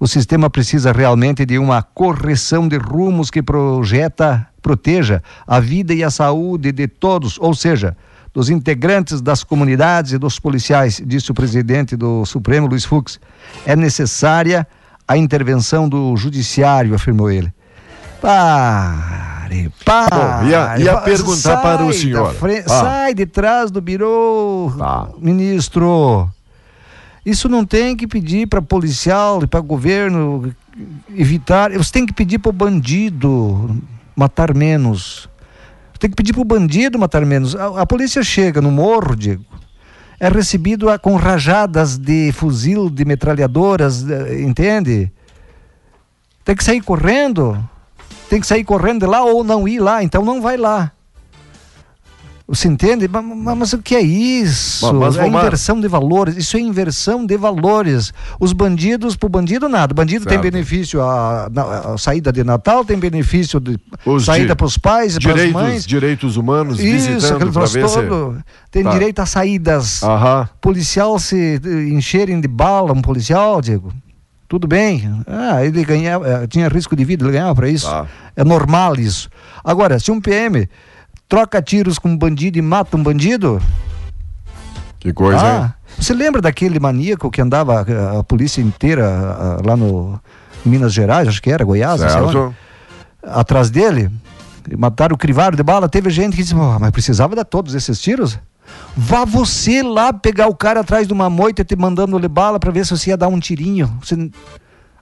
O 0.00 0.06
sistema 0.06 0.48
precisa 0.48 0.90
realmente 0.90 1.44
de 1.44 1.58
uma 1.58 1.82
correção 1.82 2.66
de 2.66 2.78
rumos 2.78 3.30
que 3.30 3.42
projeta, 3.42 4.46
proteja 4.62 5.22
a 5.46 5.60
vida 5.60 5.92
e 5.92 6.02
a 6.02 6.10
saúde 6.10 6.72
de 6.72 6.88
todos, 6.88 7.38
ou 7.38 7.54
seja, 7.54 7.94
dos 8.32 8.50
integrantes 8.50 9.20
das 9.22 9.42
comunidades 9.42 10.12
e 10.12 10.18
dos 10.18 10.38
policiais, 10.38 11.00
disse 11.04 11.30
o 11.30 11.34
presidente 11.34 11.96
do 11.96 12.24
Supremo, 12.26 12.66
Luiz 12.66 12.84
Fux. 12.84 13.18
É 13.64 13.74
necessária 13.74 14.66
a 15.08 15.16
intervenção 15.16 15.88
do 15.88 16.16
judiciário, 16.16 16.94
afirmou 16.94 17.30
ele. 17.30 17.52
Pare, 19.48 19.70
pare. 19.84 20.10
Bom, 20.42 20.48
ia- 20.50 20.78
ia 20.78 20.94
Pa- 20.94 21.00
perguntar 21.02 21.56
para 21.58 21.84
o 21.84 21.92
senhor. 21.92 22.34
fre- 22.34 22.64
Ah. 22.66 22.80
Sai 22.80 23.14
de 23.14 23.26
trás 23.26 23.70
do 23.70 23.80
birô, 23.80 24.72
Tá. 24.76 25.08
ministro. 25.18 26.28
Isso 27.24 27.48
não 27.48 27.64
tem 27.64 27.96
que 27.96 28.06
pedir 28.06 28.46
para 28.46 28.62
policial 28.62 29.42
e 29.42 29.46
para 29.46 29.60
governo 29.60 30.52
evitar. 31.14 31.72
Você 31.72 31.92
tem 31.92 32.06
que 32.06 32.12
pedir 32.12 32.38
para 32.38 32.50
o 32.50 32.52
bandido 32.52 33.80
matar 34.14 34.54
menos. 34.54 35.28
Tem 35.98 36.10
que 36.10 36.16
pedir 36.16 36.32
para 36.32 36.42
o 36.42 36.44
bandido 36.44 36.98
matar 36.98 37.24
menos. 37.24 37.56
A, 37.56 37.82
a 37.82 37.86
polícia 37.86 38.22
chega 38.22 38.60
no 38.60 38.70
morro, 38.70 39.16
Diego, 39.16 39.44
é 40.20 40.28
recebido 40.28 40.88
a- 40.90 40.98
com 40.98 41.16
rajadas 41.16 41.96
de 41.98 42.30
fuzil, 42.32 42.88
de 42.90 43.04
metralhadoras, 43.04 44.08
eh, 44.08 44.42
entende? 44.42 45.10
Tem 46.44 46.54
que 46.54 46.62
sair 46.62 46.80
correndo. 46.80 47.58
Tem 48.28 48.40
que 48.40 48.46
sair 48.46 48.64
correndo 48.64 49.00
de 49.00 49.06
lá 49.06 49.22
ou 49.24 49.44
não 49.44 49.66
ir 49.68 49.78
lá, 49.80 50.02
então 50.02 50.24
não 50.24 50.40
vai 50.40 50.56
lá. 50.56 50.92
Você 52.48 52.68
entende? 52.68 53.08
Mas, 53.08 53.56
mas- 53.58 53.72
o 53.72 53.78
que 53.82 53.96
é 53.96 54.00
isso? 54.00 54.86
Mas- 54.94 55.16
mas, 55.16 55.18
é 55.18 55.26
inversão 55.26 55.80
de 55.80 55.88
valores. 55.88 56.36
Isso 56.36 56.56
é 56.56 56.60
inversão 56.60 57.26
de 57.26 57.36
valores. 57.36 58.12
Os 58.38 58.52
bandidos, 58.52 59.16
pro 59.16 59.28
bandido 59.28 59.68
nada. 59.68 59.92
O 59.92 59.96
bandido 59.96 60.24
tem 60.24 60.34
Certo. 60.38 60.42
benefício 60.52 61.02
a, 61.02 61.48
na- 61.52 61.94
a 61.94 61.98
saída 61.98 62.32
de 62.32 62.44
Natal, 62.44 62.84
tem 62.84 62.96
benefício 62.96 63.58
de 63.58 63.76
Os 64.04 64.26
saída 64.26 64.54
para 64.54 64.64
os 64.66 64.78
pais 64.78 65.16
e 65.16 65.20
para 65.20 65.34
as 65.42 65.50
mães. 65.50 65.84
direitos 65.84 66.36
humanos 66.36 66.78
Isso, 66.78 67.34
aquele 67.34 67.50
troço 67.50 67.78
se. 67.80 68.36
Tem 68.70 68.84
Tá. 68.84 68.90
direito 68.90 69.18
a 69.18 69.26
saídas. 69.26 70.04
Aham. 70.04 70.48
Policial 70.60 71.18
se 71.18 71.60
encherem 71.92 72.40
de 72.40 72.46
bala, 72.46 72.92
um 72.92 73.02
policial, 73.02 73.60
Diego. 73.60 73.92
Tudo 74.48 74.66
bem. 74.68 75.22
Ah, 75.26 75.64
ele 75.64 75.84
ganhava, 75.84 76.28
eh, 76.28 76.46
tinha 76.46 76.68
risco 76.68 76.94
de 76.94 77.04
vida, 77.04 77.24
ele 77.24 77.32
ganhava 77.32 77.54
para 77.54 77.68
isso. 77.68 77.88
Tá. 77.88 78.06
É 78.36 78.44
normal 78.44 78.94
isso. 78.96 79.28
Agora, 79.64 79.98
se 79.98 80.10
um 80.10 80.20
PM 80.20 80.68
troca 81.28 81.60
tiros 81.60 81.98
com 81.98 82.08
um 82.10 82.16
bandido 82.16 82.56
e 82.58 82.62
mata 82.62 82.96
um 82.96 83.02
bandido, 83.02 83.60
Que 85.00 85.12
coisa, 85.12 85.40
hein? 85.40 85.46
ah, 85.46 85.74
você 85.98 86.14
lembra 86.14 86.40
daquele 86.40 86.78
maníaco 86.78 87.30
que 87.30 87.40
andava 87.40 87.80
a, 87.80 88.20
a 88.20 88.22
polícia 88.24 88.60
inteira 88.60 89.04
ah, 89.08 89.58
lá 89.64 89.76
no 89.76 90.20
Minas 90.64 90.92
Gerais, 90.92 91.26
acho 91.28 91.42
que 91.42 91.50
era, 91.50 91.64
Goiás, 91.64 92.00
atrás 93.22 93.70
dele? 93.70 94.10
Mataram 94.78 95.14
o 95.14 95.18
crivaro 95.18 95.56
de 95.56 95.62
bala. 95.62 95.88
Teve 95.88 96.10
gente 96.10 96.36
que 96.36 96.42
disse, 96.42 96.54
"Pô, 96.54 96.78
mas 96.78 96.90
precisava 96.90 97.36
dar 97.36 97.44
todos 97.44 97.74
esses 97.74 98.00
tiros? 98.00 98.38
Vá 98.96 99.24
você 99.24 99.82
lá 99.82 100.12
pegar 100.12 100.48
o 100.48 100.54
cara 100.54 100.80
atrás 100.80 101.06
de 101.06 101.12
uma 101.12 101.28
moita 101.28 101.64
te 101.64 101.76
mandando-lhe 101.76 102.28
bala 102.28 102.58
para 102.58 102.70
ver 102.72 102.86
se 102.86 102.96
você 102.96 103.10
ia 103.10 103.16
dar 103.16 103.28
um 103.28 103.38
tirinho. 103.38 103.96
Você... 104.02 104.30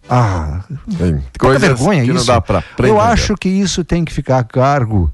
Ah, 0.08 0.60
Quanta 0.68 1.38
coisas 1.38 1.62
vergonha 1.62 2.04
que 2.04 2.10
isso. 2.10 2.18
não 2.18 2.34
dá 2.34 2.40
pra 2.40 2.62
Eu 2.78 3.00
acho 3.00 3.34
que 3.36 3.48
isso 3.48 3.84
tem 3.84 4.04
que 4.04 4.12
ficar 4.12 4.38
a 4.38 4.44
cargo 4.44 5.10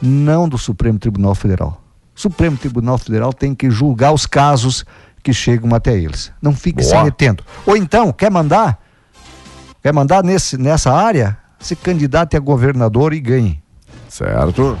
não 0.00 0.48
do 0.48 0.58
Supremo 0.58 0.98
Tribunal 0.98 1.34
Federal. 1.34 1.80
O 2.14 2.20
Supremo 2.20 2.56
Tribunal 2.56 2.98
Federal 2.98 3.32
tem 3.32 3.54
que 3.54 3.70
julgar 3.70 4.12
os 4.12 4.26
casos 4.26 4.84
que 5.22 5.32
chegam 5.32 5.72
até 5.74 5.96
eles. 5.96 6.32
Não 6.42 6.54
fique 6.54 6.82
se 6.82 6.90
Boa. 6.90 7.04
metendo. 7.04 7.44
Ou 7.64 7.76
então, 7.76 8.12
quer 8.12 8.30
mandar? 8.30 8.80
Quer 9.82 9.92
mandar 9.92 10.24
nesse, 10.24 10.58
nessa 10.58 10.92
área? 10.92 11.38
Se 11.60 11.76
candidate 11.76 12.36
a 12.36 12.40
governador 12.40 13.14
e 13.14 13.20
ganhe. 13.20 13.61
Certo. 14.12 14.76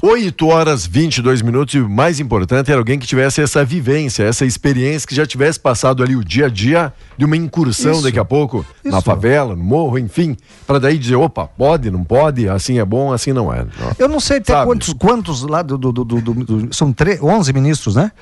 8 0.00 0.46
horas 0.46 0.86
22 0.86 1.42
minutos 1.42 1.74
e 1.74 1.80
o 1.80 1.88
mais 1.90 2.20
importante 2.20 2.70
era 2.70 2.78
alguém 2.78 3.00
que 3.00 3.06
tivesse 3.06 3.40
essa 3.42 3.64
vivência, 3.64 4.22
essa 4.22 4.46
experiência, 4.46 5.08
que 5.08 5.14
já 5.14 5.26
tivesse 5.26 5.58
passado 5.58 6.04
ali 6.04 6.14
o 6.14 6.24
dia 6.24 6.46
a 6.46 6.48
dia 6.48 6.92
de 7.18 7.24
uma 7.24 7.36
incursão 7.36 7.94
Isso. 7.94 8.02
daqui 8.04 8.18
a 8.18 8.24
pouco 8.24 8.64
na 8.84 8.98
Isso. 8.98 9.02
favela, 9.02 9.56
no 9.56 9.64
morro, 9.64 9.98
enfim, 9.98 10.36
para 10.68 10.78
daí 10.78 10.98
dizer, 10.98 11.16
opa, 11.16 11.48
pode, 11.48 11.90
não 11.90 12.04
pode, 12.04 12.48
assim 12.48 12.78
é 12.78 12.84
bom, 12.84 13.12
assim 13.12 13.32
não 13.32 13.52
é. 13.52 13.64
Não. 13.64 13.92
Eu 13.98 14.06
não 14.08 14.20
sei 14.20 14.36
até 14.36 14.52
Sabe? 14.52 14.66
quantos, 14.66 14.92
quantos 14.92 15.42
lá 15.42 15.62
do, 15.62 15.76
do, 15.76 15.90
do, 15.92 16.04
do- 16.04 16.68
são 16.74 16.92
tre- 16.92 17.18
11 17.20 17.52
ministros, 17.52 17.96
né? 17.96 18.12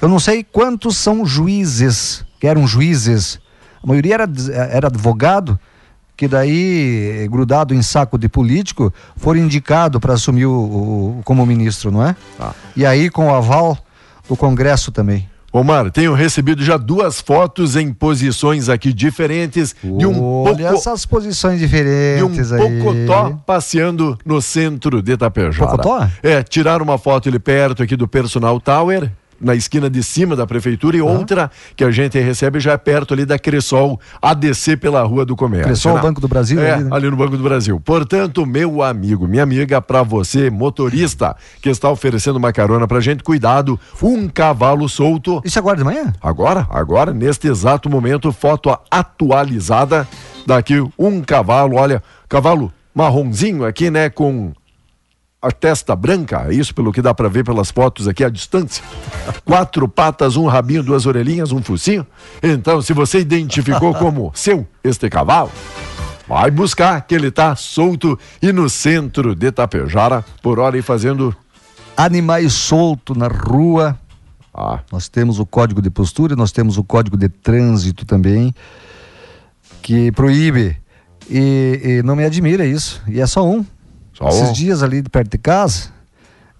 Eu 0.00 0.08
não 0.08 0.20
sei 0.20 0.44
quantos 0.44 0.96
são 0.96 1.26
juízes, 1.26 2.24
que 2.38 2.46
eram 2.46 2.64
juízes. 2.64 3.40
A 3.82 3.86
maioria 3.88 4.14
era, 4.14 4.28
era 4.70 4.86
advogado, 4.86 5.58
que 6.16 6.28
daí, 6.28 7.26
grudado 7.30 7.74
em 7.74 7.82
saco 7.82 8.16
de 8.18 8.28
político, 8.28 8.92
foram 9.16 9.40
indicados 9.40 10.00
para 10.00 10.14
assumir 10.14 10.46
o, 10.46 10.52
o- 10.52 11.20
como 11.24 11.44
ministro, 11.46 11.90
não 11.90 12.04
é? 12.06 12.14
Tá. 12.38 12.54
E 12.76 12.84
aí 12.86 13.10
com 13.10 13.26
o 13.28 13.34
aval 13.34 13.76
do 14.28 14.36
Congresso 14.36 14.92
também. 14.92 15.28
Omar, 15.54 15.90
tenho 15.90 16.14
recebido 16.14 16.64
já 16.64 16.78
duas 16.78 17.20
fotos 17.20 17.76
em 17.76 17.92
posições 17.92 18.70
aqui 18.70 18.90
diferentes 18.90 19.76
de 19.82 20.06
um 20.06 20.22
Olha 20.44 20.56
pouco 20.56 20.62
essas 20.78 21.04
posições 21.04 21.58
de 21.58 21.66
um 21.66 21.68
diferentes 21.68 22.52
aí. 22.52 22.78
pocotó 22.82 23.38
passeando 23.44 24.18
no 24.24 24.40
centro 24.40 25.02
de 25.02 25.12
Itapejara. 25.12 25.72
Pocotó? 25.72 26.08
É, 26.22 26.42
tiraram 26.42 26.82
uma 26.84 26.96
foto 26.96 27.28
ali 27.28 27.38
perto 27.38 27.82
aqui 27.82 27.96
do 27.96 28.08
Personal 28.08 28.58
Tower, 28.58 29.10
na 29.42 29.54
esquina 29.54 29.90
de 29.90 30.02
cima 30.02 30.36
da 30.36 30.46
prefeitura, 30.46 30.96
e 30.96 31.02
outra 31.02 31.50
que 31.76 31.84
a 31.84 31.90
gente 31.90 32.18
recebe 32.18 32.60
já 32.60 32.72
é 32.72 32.76
perto 32.76 33.12
ali 33.12 33.24
da 33.24 33.38
Cressol, 33.38 34.00
a 34.20 34.32
descer 34.34 34.78
pela 34.78 35.02
Rua 35.02 35.24
do 35.24 35.34
Comércio. 35.34 35.66
Cressol, 35.66 35.96
né? 35.96 36.02
Banco 36.02 36.20
do 36.20 36.28
Brasil, 36.28 36.60
É, 36.60 36.72
ali, 36.72 36.84
né? 36.84 36.90
ali 36.92 37.10
no 37.10 37.16
Banco 37.16 37.36
do 37.36 37.42
Brasil. 37.42 37.80
Portanto, 37.80 38.46
meu 38.46 38.82
amigo, 38.82 39.26
minha 39.26 39.42
amiga, 39.42 39.82
para 39.82 40.02
você, 40.02 40.50
motorista, 40.50 41.34
que 41.60 41.68
está 41.68 41.90
oferecendo 41.90 42.36
uma 42.36 42.52
carona 42.52 42.86
pra 42.86 43.00
gente, 43.00 43.22
cuidado, 43.22 43.78
um 44.02 44.28
cavalo 44.28 44.88
solto 44.88 45.42
Isso 45.44 45.58
agora 45.58 45.76
de 45.76 45.84
manhã? 45.84 46.12
Agora, 46.22 46.66
agora, 46.70 47.12
neste 47.12 47.48
exato 47.48 47.90
momento, 47.90 48.32
foto 48.32 48.76
atualizada 48.90 50.06
daqui 50.46 50.82
um 50.98 51.20
cavalo, 51.20 51.76
olha, 51.76 52.02
cavalo 52.28 52.72
marronzinho 52.94 53.64
aqui, 53.64 53.90
né, 53.90 54.10
com 54.10 54.52
a 55.42 55.50
testa 55.50 55.96
branca, 55.96 56.46
é 56.48 56.54
isso 56.54 56.72
pelo 56.72 56.92
que 56.92 57.02
dá 57.02 57.12
para 57.12 57.28
ver 57.28 57.44
pelas 57.44 57.70
fotos 57.70 58.06
aqui 58.06 58.22
à 58.22 58.28
distância. 58.30 58.84
Quatro 59.44 59.88
patas, 59.88 60.36
um 60.36 60.46
rabinho, 60.46 60.84
duas 60.84 61.04
orelhinhas, 61.04 61.50
um 61.50 61.60
focinho. 61.60 62.06
Então, 62.40 62.80
se 62.80 62.92
você 62.92 63.18
identificou 63.18 63.92
como 63.92 64.30
seu 64.36 64.66
este 64.84 65.10
cavalo, 65.10 65.50
vai 66.28 66.50
buscar 66.50 67.00
que 67.02 67.14
ele 67.14 67.30
tá 67.30 67.56
solto 67.56 68.16
e 68.40 68.52
no 68.52 68.70
centro 68.70 69.34
de 69.34 69.50
Tapejara, 69.50 70.24
por 70.40 70.60
hora 70.60 70.78
e 70.78 70.82
fazendo 70.82 71.34
Animais 71.96 72.54
soltos 72.54 73.16
na 73.16 73.28
rua. 73.28 73.98
ah, 74.54 74.80
Nós 74.90 75.08
temos 75.08 75.38
o 75.38 75.44
código 75.44 75.82
de 75.82 75.90
postura, 75.90 76.34
nós 76.34 76.50
temos 76.50 76.78
o 76.78 76.84
código 76.84 77.16
de 77.16 77.28
trânsito 77.28 78.06
também, 78.06 78.54
que 79.82 80.10
proíbe. 80.12 80.76
E, 81.28 81.80
e 81.84 82.02
não 82.02 82.16
me 82.16 82.24
admira 82.24 82.64
isso. 82.64 83.02
E 83.06 83.20
é 83.20 83.26
só 83.26 83.46
um. 83.46 83.64
Só 84.22 84.28
Esses 84.28 84.50
um? 84.50 84.52
dias 84.52 84.82
ali 84.82 85.02
de 85.02 85.08
perto 85.10 85.30
de 85.32 85.38
casa, 85.38 85.88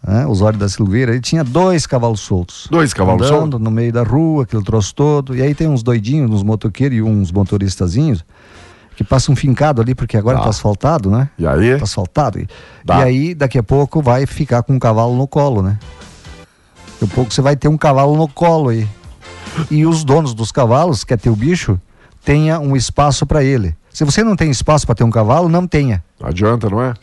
né, 0.06 0.26
Osório 0.26 0.58
da 0.58 0.68
Silveira, 0.68 1.12
ele 1.12 1.20
tinha 1.20 1.44
dois 1.44 1.86
cavalos 1.86 2.20
soltos. 2.20 2.66
Dois 2.70 2.92
cavalos 2.92 3.26
soltos? 3.28 3.60
no 3.60 3.70
meio 3.70 3.92
da 3.92 4.02
rua, 4.02 4.42
aquele 4.44 4.64
troço 4.64 4.94
todo. 4.94 5.36
E 5.36 5.42
aí 5.42 5.54
tem 5.54 5.68
uns 5.68 5.82
doidinhos, 5.82 6.30
uns 6.30 6.42
motoqueiros 6.42 6.98
e 6.98 7.02
uns 7.02 7.30
motoristazinhos 7.30 8.24
que 8.96 9.04
passam 9.04 9.34
fincado 9.36 9.80
ali, 9.80 9.94
porque 9.94 10.16
agora 10.16 10.38
Tá. 10.38 10.44
tá 10.44 10.50
asfaltado, 10.50 11.10
né? 11.10 11.30
e 11.38 11.46
aí? 11.46 11.76
Tá 11.78 11.84
asfaltado. 11.84 12.38
E, 12.40 12.48
Tá. 12.84 12.98
e 12.98 13.02
aí, 13.04 13.34
daqui 13.34 13.58
a 13.58 13.62
pouco, 13.62 14.02
vai 14.02 14.26
ficar 14.26 14.62
com 14.62 14.74
um 14.74 14.78
cavalo 14.78 15.16
no 15.16 15.26
colo, 15.26 15.62
né? 15.62 15.78
Daqui 17.00 17.12
a 17.12 17.14
pouco 17.14 17.32
você 17.32 17.40
vai 17.40 17.56
ter 17.56 17.68
um 17.68 17.76
cavalo 17.78 18.16
no 18.16 18.28
colo 18.28 18.68
aí. 18.70 18.86
E 19.70 19.86
os 19.86 20.02
donos 20.04 20.34
dos 20.34 20.50
cavalos, 20.52 21.04
quer 21.04 21.18
ter 21.18 21.30
o 21.30 21.36
bicho, 21.36 21.80
tenha 22.24 22.58
um 22.60 22.74
espaço 22.76 23.24
para 23.24 23.42
ele. 23.44 23.74
Se 23.90 24.04
você 24.04 24.22
não 24.24 24.34
tem 24.36 24.50
espaço 24.50 24.84
para 24.86 24.94
ter 24.94 25.04
um 25.04 25.10
cavalo, 25.10 25.48
não 25.48 25.66
tenha. 25.66 26.02
Não 26.20 26.28
adianta, 26.28 26.68
não 26.68 26.82
é? 26.82 26.94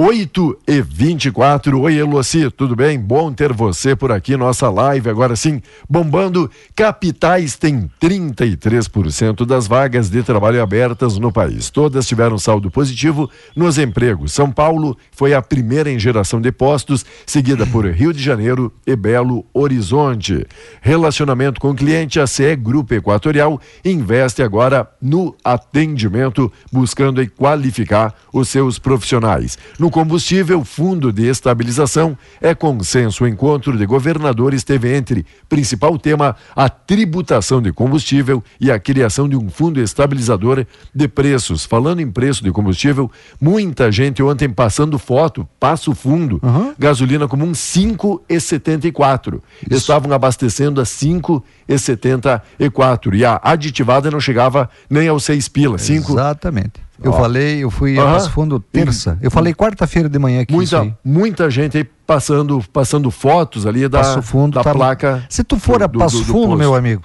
8 0.00 0.60
e 0.68 0.80
24. 0.80 1.80
Oi, 1.80 1.96
Eloci, 1.96 2.48
tudo 2.52 2.76
bem? 2.76 2.96
Bom 3.00 3.32
ter 3.32 3.52
você 3.52 3.96
por 3.96 4.12
aqui, 4.12 4.36
nossa 4.36 4.70
live 4.70 5.10
agora 5.10 5.34
sim, 5.34 5.60
bombando. 5.90 6.48
Capitais 6.76 7.56
tem 7.56 7.90
33% 8.00 9.44
das 9.44 9.66
vagas 9.66 10.08
de 10.08 10.22
trabalho 10.22 10.62
abertas 10.62 11.18
no 11.18 11.32
país. 11.32 11.68
Todas 11.68 12.06
tiveram 12.06 12.38
saldo 12.38 12.70
positivo 12.70 13.28
nos 13.56 13.76
empregos. 13.76 14.32
São 14.32 14.52
Paulo 14.52 14.96
foi 15.10 15.34
a 15.34 15.42
primeira 15.42 15.90
em 15.90 15.98
geração 15.98 16.40
de 16.40 16.52
postos, 16.52 17.04
seguida 17.26 17.66
por 17.66 17.84
Rio 17.84 18.12
de 18.12 18.22
Janeiro 18.22 18.72
e 18.86 18.94
Belo 18.94 19.44
Horizonte. 19.52 20.46
Relacionamento 20.80 21.60
com 21.60 21.74
cliente, 21.74 22.20
a 22.20 22.26
CE 22.28 22.54
Grupo 22.54 22.94
Equatorial 22.94 23.60
investe 23.84 24.44
agora 24.44 24.88
no 25.02 25.34
atendimento, 25.42 26.52
buscando 26.70 27.28
qualificar 27.32 28.14
os 28.32 28.48
seus 28.48 28.78
profissionais. 28.78 29.58
No 29.76 29.87
combustível, 29.90 30.64
Fundo 30.64 31.12
de 31.12 31.28
Estabilização 31.28 32.16
é 32.40 32.54
consenso. 32.54 33.24
O 33.24 33.28
encontro 33.28 33.76
de 33.76 33.84
governadores 33.86 34.62
teve 34.64 34.96
entre 34.96 35.26
principal 35.48 35.98
tema 35.98 36.36
a 36.54 36.68
tributação 36.68 37.62
de 37.62 37.72
combustível 37.72 38.44
e 38.60 38.70
a 38.70 38.78
criação 38.78 39.28
de 39.28 39.36
um 39.36 39.48
fundo 39.48 39.80
estabilizador 39.80 40.64
de 40.94 41.08
preços. 41.08 41.64
Falando 41.64 42.00
em 42.00 42.10
preço 42.10 42.42
de 42.42 42.50
combustível, 42.50 43.08
muita 43.40 43.92
gente 43.92 44.22
ontem 44.22 44.48
passando 44.48 44.98
foto, 44.98 45.46
passo 45.60 45.94
fundo, 45.94 46.40
gasolina 46.78 47.28
comum 47.28 47.52
5,74. 47.52 49.40
Estavam 49.70 50.10
abastecendo 50.12 50.80
a 50.80 50.84
5,74 50.84 53.14
e 53.14 53.24
a 53.24 53.40
aditivada 53.42 54.10
não 54.10 54.20
chegava 54.20 54.68
nem 54.88 55.08
aos 55.08 55.24
6 55.24 55.48
pila, 55.48 55.78
5 55.78 56.12
Exatamente. 56.12 56.87
Eu 57.02 57.12
Ó. 57.12 57.14
falei, 57.16 57.62
eu 57.62 57.70
fui 57.70 57.98
a. 57.98 58.04
Passo 58.04 58.30
Fundo 58.30 58.58
terça. 58.58 59.16
Eu 59.22 59.30
falei 59.30 59.54
quarta-feira 59.54 60.08
de 60.08 60.18
manhã 60.18 60.40
aqui. 60.42 60.52
muita 60.52 60.96
muita 61.04 61.48
gente 61.50 61.76
aí 61.78 61.84
passando 62.06 62.60
passando 62.72 63.10
fotos 63.10 63.66
ali 63.66 63.88
da 63.88 64.00
Passo 64.00 64.22
Fundo 64.22 64.54
da 64.54 64.64
tá- 64.64 64.72
placa. 64.72 65.24
Se 65.28 65.44
tu 65.44 65.58
for 65.58 65.78
do- 65.78 65.84
a 65.84 65.88
Passo 65.88 66.18
do- 66.18 66.24
do 66.24 66.32
Fundo, 66.32 66.56
meu 66.56 66.74
amigo, 66.74 67.02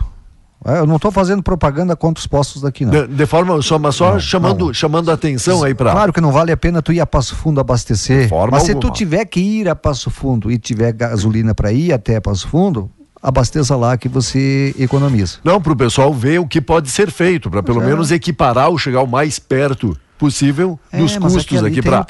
é, 0.65 0.79
eu 0.79 0.87
não 0.87 0.95
estou 0.95 1.11
fazendo 1.11 1.43
propaganda 1.43 1.95
contra 1.95 2.19
os 2.19 2.25
postos 2.25 2.61
daqui, 2.63 2.85
não. 2.85 2.91
De, 2.91 3.07
de 3.07 3.25
forma 3.27 3.61
só, 3.61 3.77
mas 3.77 3.93
só 3.95 4.13
Não, 4.13 4.19
chamando 4.19 4.65
não. 4.67 4.73
chamando 4.73 5.11
a 5.11 5.13
atenção 5.13 5.61
aí 5.63 5.75
para 5.75 5.91
Claro 5.91 6.11
que 6.13 6.21
não 6.21 6.31
vale 6.31 6.51
a 6.51 6.57
pena 6.57 6.81
tu 6.81 6.91
ir 6.91 6.99
a 6.99 7.05
Passo 7.05 7.35
Fundo 7.35 7.59
abastecer. 7.61 8.23
De 8.23 8.29
forma 8.29 8.51
Mas 8.57 8.63
se 8.63 8.71
tu 8.73 8.77
alguma. 8.77 8.93
tiver 8.93 9.25
que 9.25 9.39
ir 9.39 9.69
a 9.69 9.75
Passo 9.75 10.09
Fundo 10.09 10.49
e 10.51 10.57
tiver 10.57 10.91
gasolina 10.93 11.53
para 11.53 11.71
ir 11.71 11.93
até 11.93 12.19
Passo 12.19 12.47
Fundo, 12.47 12.89
abasteça 13.23 13.75
lá 13.77 13.95
que 13.97 14.09
você 14.09 14.75
economiza. 14.77 15.37
Não, 15.43 15.61
para 15.61 15.71
o 15.71 15.75
pessoal 15.75 16.13
ver 16.13 16.39
o 16.39 16.47
que 16.47 16.59
pode 16.59 16.91
ser 16.91 17.09
feito, 17.09 17.49
para 17.49 17.63
pelo 17.63 17.81
é. 17.81 17.85
menos 17.85 18.11
equiparar 18.11 18.69
ou 18.69 18.77
chegar 18.77 19.01
o 19.01 19.07
mais 19.07 19.39
perto 19.39 19.97
possível 20.23 20.79
É, 20.91 20.99
dos 20.99 21.17
mas 21.17 21.33
custos 21.33 21.63
aqui 21.63 21.79
aqui 21.79 21.81
para 21.81 22.01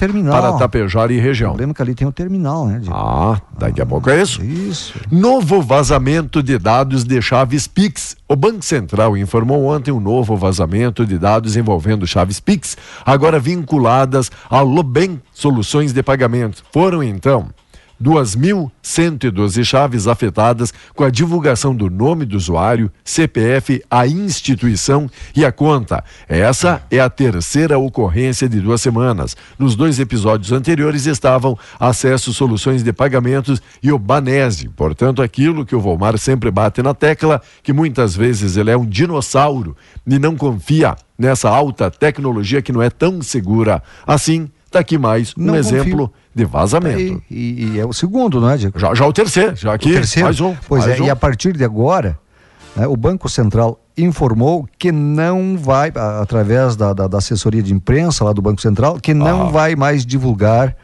o 0.52 0.58
Tapejara 0.60 1.12
e 1.12 1.18
O 1.18 1.22
região. 1.22 1.50
problema 1.52 1.72
é 1.72 1.76
que 1.76 1.82
ali 1.82 1.96
tem 1.96 2.08
o 2.08 2.12
terminal, 2.12 2.68
né? 2.68 2.80
Diego? 2.80 2.96
Ah, 2.96 3.42
daqui 3.58 3.82
a 3.82 3.86
pouco 3.86 4.10
é 4.10 4.22
isso. 4.22 4.44
Isso. 4.44 4.94
Novo 5.12 5.62
vazamento 5.62 6.44
de 6.44 6.60
dados 6.60 7.04
de 7.04 7.20
chaves 7.22 7.66
Pix. 7.66 8.16
O 8.28 8.36
Banco 8.36 8.64
Central 8.64 9.18
informou 9.18 9.66
ontem 9.66 9.92
um 9.92 10.00
novo 10.00 10.36
vazamento 10.36 11.06
de 11.06 11.18
dados 11.18 11.56
envolvendo 11.56 12.06
chaves 12.06 12.40
Pix, 12.40 12.78
agora 13.06 13.40
vinculadas 13.40 14.30
à 14.50 14.62
Lobem 14.62 15.20
Soluções 15.32 15.92
de 15.92 16.04
Pagamento. 16.04 16.64
Foram 16.72 17.02
então 17.02 17.48
2.112 18.02 19.64
chaves 19.64 20.08
afetadas 20.08 20.74
com 20.96 21.04
a 21.04 21.10
divulgação 21.10 21.76
do 21.76 21.90
nome 21.90 22.26
do 22.26 22.36
usuário, 22.36 22.92
CPF, 23.04 23.84
a 23.90 24.06
instituição 24.08 25.10
e 25.36 25.46
a 25.46 25.52
conta. 25.52 26.04
Essa 26.28 26.84
é 26.92 27.00
a 27.00 27.10
terceira 27.10 27.78
ocorrência 27.78 28.50
de 28.50 28.60
duas 28.60 28.82
semanas. 28.82 29.36
Nos 29.58 29.76
dois 29.76 30.00
episódios 30.00 30.52
anteriores 30.52 31.06
estavam 31.06 31.58
acesso 31.80 32.34
soluções 32.34 32.84
de 32.84 32.92
pagamentos 32.92 33.62
e 33.82 33.92
o 33.92 34.00
Banese. 34.00 34.70
Portanto, 34.70 35.22
aquilo 35.22 35.66
que 35.66 35.76
o 35.76 35.80
Volmar 35.80 36.18
sempre 36.18 36.52
bate 36.52 36.82
na 36.82 36.94
tecla, 36.94 37.42
que 37.62 37.74
muitas 37.74 38.16
vezes 38.16 38.58
ele 38.58 38.72
é 38.72 38.78
um 38.78 38.86
dinossauro 38.86 39.76
e 40.06 40.20
não 40.20 40.36
confia 40.36 40.96
nessa 41.18 41.50
alta 41.50 41.90
tecnologia 41.90 42.62
que 42.62 42.72
não 42.72 42.82
é 42.82 42.90
tão 42.90 43.22
segura. 43.22 43.82
Assim, 44.06 44.50
está 44.74 44.80
aqui 44.80 44.98
mais 44.98 45.34
um 45.38 45.44
Não 45.44 45.56
exemplo 45.56 46.08
confio. 46.08 46.14
de 46.34 46.46
vazamento. 46.46 47.22
E, 47.30 47.76
e- 47.76 47.80
é 47.80 47.86
o 47.86 47.94
segundo, 47.94 48.42
não 48.42 48.50
é, 48.50 48.58
Diego? 48.58 48.80
Já, 48.80 48.94
já 48.96 49.06
o 49.06 49.14
terceiro, 49.14 49.56
já 49.56 49.74
aqui, 49.74 49.92
O 49.92 49.94
terceiro. 49.94 50.26
mais 50.26 50.42
um. 50.42 50.56
Pois 50.68 50.86
mais 50.86 51.00
é, 51.00 51.04
um. 51.04 51.06
e 51.06 51.10
a 51.10 51.16
partir 51.16 51.54
de 51.56 51.64
agora, 51.64 52.18
né, 52.76 52.88
o 52.88 52.98
Banco 52.98 53.30
Central 53.30 53.80
informou 53.96 54.68
que 54.80 54.92
não 54.92 55.56
vai, 55.56 55.92
através 56.20 56.76
da, 56.76 56.92
da- 56.94 57.08
da 57.08 57.18
assessoria 57.20 57.62
de 57.62 57.72
imprensa 57.72 58.24
lá 58.26 58.34
do 58.34 58.42
Banco 58.42 58.60
Central, 58.60 59.00
que 59.00 59.14
não 59.14 59.44
Ah. 59.44 59.50
vai 59.52 59.76
mais 59.76 60.04
divulgar, 60.04 60.76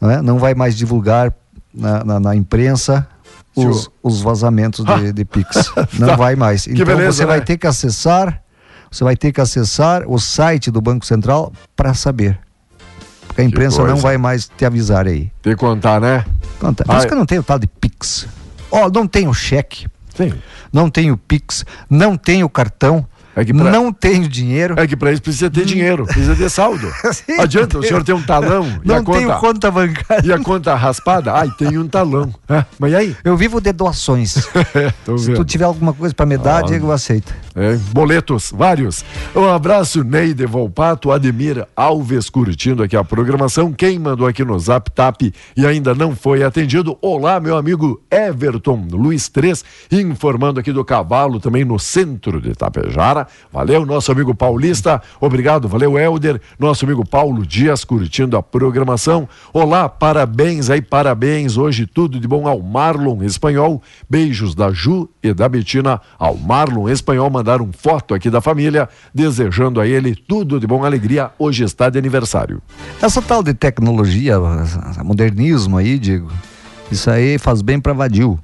né, 0.00 0.20
não 0.20 0.38
vai 0.38 0.54
mais 0.54 0.76
divulgar 0.76 1.32
na, 1.72 2.04
na- 2.04 2.20
na 2.20 2.36
imprensa 2.36 3.08
os, 3.56 3.88
os 4.02 4.20
vazamentos 4.20 4.84
de, 4.84 5.12
de 5.14 5.24
Pix. 5.24 5.72
Não 5.98 6.08
Tá. 6.08 6.16
vai 6.16 6.36
mais. 6.36 6.66
Então 6.66 6.84
beleza, 6.84 7.12
você 7.12 7.24
vai 7.24 7.38
né? 7.38 7.44
ter 7.46 7.56
que 7.56 7.66
acessar, 7.66 8.42
você 8.90 9.02
vai 9.02 9.16
ter 9.16 9.32
que 9.32 9.40
acessar 9.40 10.04
o 10.06 10.18
site 10.18 10.70
do 10.70 10.82
Banco 10.82 11.06
Central 11.06 11.50
para 11.74 11.94
saber. 11.94 12.38
Porque 13.26 13.40
a 13.40 13.44
imprensa 13.44 13.84
não 13.84 13.96
vai 13.96 14.16
mais 14.18 14.48
te 14.56 14.64
avisar 14.64 15.06
aí. 15.06 15.30
Tem 15.42 15.52
que 15.52 15.58
contar, 15.58 16.00
né? 16.00 16.24
Conta. 16.58 16.84
Por 16.84 16.94
Ah, 16.94 16.98
isso 16.98 17.06
que 17.06 17.12
eu 17.12 17.18
não 17.18 17.26
tenho 17.26 17.42
tal 17.42 17.58
de 17.58 17.66
Pix. 17.66 18.26
Ó, 18.70 18.88
não 18.92 19.06
tenho 19.06 19.32
cheque, 19.34 19.86
Sim. 20.14 20.32
não 20.72 20.90
tenho 20.90 21.16
Pix, 21.16 21.64
não 21.88 22.16
tenho 22.16 22.48
cartão, 22.48 23.06
É 23.34 23.44
que 23.44 23.52
pra- 23.52 23.70
não 23.70 23.92
tenho 23.92 24.26
dinheiro. 24.28 24.74
É 24.78 24.86
que 24.86 24.96
para 24.96 25.12
isso 25.12 25.22
precisa 25.22 25.48
ter 25.50 25.64
dinheiro, 25.66 26.04
precisa 26.06 26.34
ter 26.34 26.48
saldo. 26.50 26.90
Sim, 27.12 27.38
Adianta, 27.38 27.78
o 27.78 27.82
senhor 27.82 28.02
tem 28.02 28.14
um 28.14 28.22
talão 28.22 28.66
e 28.84 28.90
a 28.92 28.96
não 28.96 29.04
tenho 29.04 29.28
conta, 29.28 29.38
conta 29.40 29.70
bancária. 29.70 30.26
e 30.26 30.32
a 30.32 30.38
conta 30.38 30.74
raspada? 30.74 31.32
Ai, 31.34 31.50
tem 31.58 31.76
um 31.78 31.86
talão. 31.86 32.34
É, 32.48 32.64
mas 32.78 32.92
e 32.92 32.96
aí? 32.96 33.16
Eu 33.22 33.36
vivo 33.36 33.60
de 33.60 33.72
doações. 33.72 34.30
Se 35.06 35.26
vendo. 35.26 35.36
tu 35.36 35.44
tiver 35.44 35.64
alguma 35.64 35.92
coisa 35.92 36.14
para 36.14 36.26
me 36.26 36.36
dar, 36.38 36.58
Ah. 36.58 36.62
Diego, 36.62 36.86
eu 36.88 36.92
aceito. 36.92 37.32
É, 37.58 37.74
boletos, 37.90 38.52
vários. 38.54 39.02
Um 39.34 39.48
abraço, 39.48 40.04
Neide 40.04 40.44
Volpato, 40.44 41.10
Ademir 41.10 41.66
Alves 41.74 42.28
curtindo 42.28 42.82
aqui 42.82 42.94
a 42.94 43.02
programação. 43.02 43.72
Quem 43.72 43.98
mandou 43.98 44.26
aqui 44.26 44.44
no 44.44 44.58
Zap 44.58 44.90
Tap 44.90 45.22
e 45.56 45.66
ainda 45.66 45.94
não 45.94 46.14
foi 46.14 46.42
atendido? 46.42 46.98
Olá, 47.00 47.40
meu 47.40 47.56
amigo 47.56 47.98
Everton 48.10 48.86
Luiz 48.92 49.30
3, 49.30 49.64
informando 49.90 50.60
aqui 50.60 50.70
do 50.70 50.84
cavalo 50.84 51.40
também 51.40 51.64
no 51.64 51.78
centro 51.78 52.42
de 52.42 52.50
Itapejara. 52.50 53.26
Valeu, 53.50 53.86
nosso 53.86 54.12
amigo 54.12 54.34
Paulista. 54.34 55.00
Obrigado, 55.18 55.66
valeu, 55.66 55.98
Helder. 55.98 56.38
Nosso 56.58 56.84
amigo 56.84 57.08
Paulo 57.08 57.46
Dias 57.46 57.86
curtindo 57.86 58.36
a 58.36 58.42
programação. 58.42 59.26
Olá, 59.50 59.88
parabéns 59.88 60.68
aí, 60.68 60.82
parabéns. 60.82 61.56
Hoje 61.56 61.86
tudo 61.86 62.20
de 62.20 62.28
bom 62.28 62.46
ao 62.46 62.60
Marlon 62.60 63.22
Espanhol. 63.22 63.82
Beijos 64.10 64.54
da 64.54 64.70
Ju 64.70 65.08
e 65.22 65.32
da 65.32 65.48
Betina 65.48 66.02
ao 66.18 66.36
Marlon 66.36 66.90
Espanhol. 66.90 67.30
Mandaram 67.46 67.70
foto 67.72 68.12
aqui 68.12 68.28
da 68.28 68.40
família, 68.40 68.88
desejando 69.14 69.80
a 69.80 69.86
ele 69.86 70.16
tudo 70.16 70.58
de 70.58 70.66
bom, 70.66 70.84
alegria. 70.84 71.30
Hoje 71.38 71.62
está 71.62 71.88
de 71.88 71.96
aniversário. 71.96 72.60
Essa 73.00 73.22
tal 73.22 73.40
de 73.40 73.54
tecnologia, 73.54 74.34
modernismo 75.04 75.78
aí, 75.78 75.96
Diego, 75.96 76.28
isso 76.90 77.08
aí 77.08 77.38
faz 77.38 77.62
bem 77.62 77.78
para 77.78 77.92
vadio. 77.92 78.36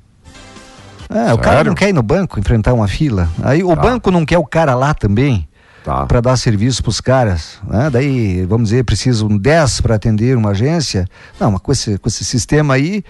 É, 1.10 1.34
o 1.34 1.38
cara 1.38 1.56
Sério? 1.56 1.70
não 1.70 1.74
quer 1.74 1.88
ir 1.88 1.92
no 1.92 2.02
banco 2.02 2.38
enfrentar 2.38 2.72
uma 2.72 2.86
fila. 2.86 3.28
Aí 3.42 3.64
o 3.64 3.74
banco 3.74 4.08
não 4.12 4.24
quer 4.24 4.38
o 4.38 4.46
cara 4.46 4.72
lá 4.76 4.94
também. 4.94 5.48
Tá. 5.84 6.06
para 6.06 6.20
dar 6.20 6.36
serviço 6.36 6.80
para 6.80 6.90
os 6.90 7.00
caras. 7.00 7.58
Né? 7.66 7.90
Daí, 7.90 8.46
vamos 8.46 8.68
dizer, 8.68 8.84
precisam 8.84 9.36
10 9.36 9.80
para 9.80 9.96
atender 9.96 10.36
uma 10.36 10.50
agência. 10.50 11.08
Não, 11.40 11.50
mas 11.50 11.60
com 11.60 11.72
esse, 11.72 11.98
com 11.98 12.08
esse 12.08 12.24
sistema 12.24 12.74
aí, 12.74 13.02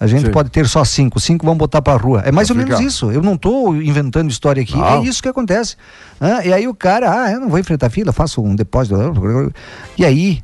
a 0.00 0.06
gente 0.06 0.24
Sim. 0.24 0.30
pode 0.30 0.48
ter 0.48 0.66
só 0.66 0.82
cinco. 0.82 1.20
Cinco 1.20 1.44
vão 1.44 1.54
botar 1.54 1.82
para 1.82 2.00
rua. 2.00 2.22
É 2.24 2.32
mais 2.32 2.48
ou 2.48 2.56
menos 2.56 2.80
isso. 2.80 3.12
Eu 3.12 3.22
não 3.22 3.34
estou 3.34 3.76
inventando 3.76 4.30
história 4.30 4.62
aqui. 4.62 4.74
Não. 4.74 4.86
É 4.86 5.04
isso 5.04 5.22
que 5.22 5.28
acontece. 5.28 5.76
Ah, 6.18 6.42
e 6.42 6.50
aí 6.50 6.66
o 6.66 6.74
cara, 6.74 7.24
ah, 7.24 7.30
eu 7.30 7.38
não 7.38 7.50
vou 7.50 7.58
enfrentar 7.58 7.90
fila, 7.90 8.10
faço 8.10 8.42
um 8.42 8.56
depósito. 8.56 8.96
E 9.98 10.04
aí, 10.06 10.42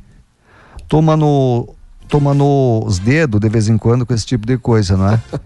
toma 0.87 1.17
no. 1.17 1.73
Toma 2.07 2.33
nos 2.33 2.99
dedos 2.99 3.41
de 3.41 3.49
vez 3.49 3.67
em 3.67 3.77
quando 3.77 4.05
com 4.05 4.13
esse 4.13 4.25
tipo 4.25 4.45
de 4.45 4.57
coisa, 4.57 4.95
não 4.95 5.09
é? 5.09 5.21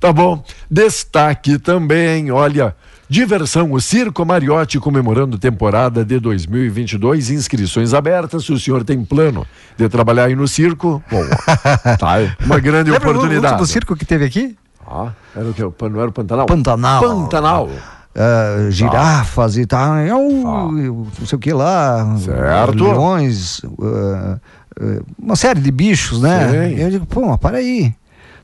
Tá 0.00 0.12
bom. 0.12 0.42
Destaque 0.68 1.60
também, 1.60 2.32
olha. 2.32 2.74
Diversão, 3.12 3.70
o 3.72 3.78
Circo 3.78 4.24
Mariotti 4.24 4.78
comemorando 4.80 5.36
temporada 5.36 6.02
de 6.02 6.18
2022, 6.18 7.28
inscrições 7.28 7.92
abertas. 7.92 8.42
Se 8.46 8.52
o 8.54 8.58
senhor 8.58 8.84
tem 8.84 9.04
plano 9.04 9.46
de 9.76 9.86
trabalhar 9.86 10.24
aí 10.24 10.34
no 10.34 10.48
circo, 10.48 11.02
bom, 11.10 11.22
tá 12.00 12.12
aí, 12.12 12.32
uma 12.42 12.58
grande 12.58 12.90
Lembra 12.90 13.08
o 13.08 13.10
oportunidade. 13.10 13.52
último 13.52 13.66
circo 13.66 13.94
que 13.94 14.06
teve 14.06 14.24
aqui? 14.24 14.56
Ah, 14.86 15.10
era 15.36 15.44
o 15.46 15.52
que? 15.52 15.60
Não 15.62 16.00
era 16.00 16.08
o 16.08 16.12
Pantanal? 16.12 16.46
Pantanal. 16.46 17.02
Pantanal. 17.02 17.70
ah, 18.16 18.70
girafas 18.70 19.58
e 19.58 19.66
tal, 19.66 19.94
é 19.96 20.14
o- 20.14 21.06
não 21.18 21.26
sei 21.26 21.36
o 21.36 21.38
que 21.38 21.52
lá, 21.52 22.16
Certo. 22.18 22.82
leões, 22.82 23.60
ah, 23.82 24.38
ah, 24.80 25.02
uma 25.18 25.36
série 25.36 25.60
de 25.60 25.70
bichos, 25.70 26.22
né? 26.22 26.48
Sim. 26.70 26.80
Eu 26.80 26.90
digo, 26.90 27.04
pô, 27.04 27.26
mas 27.26 27.36
para 27.38 27.58
aí, 27.58 27.92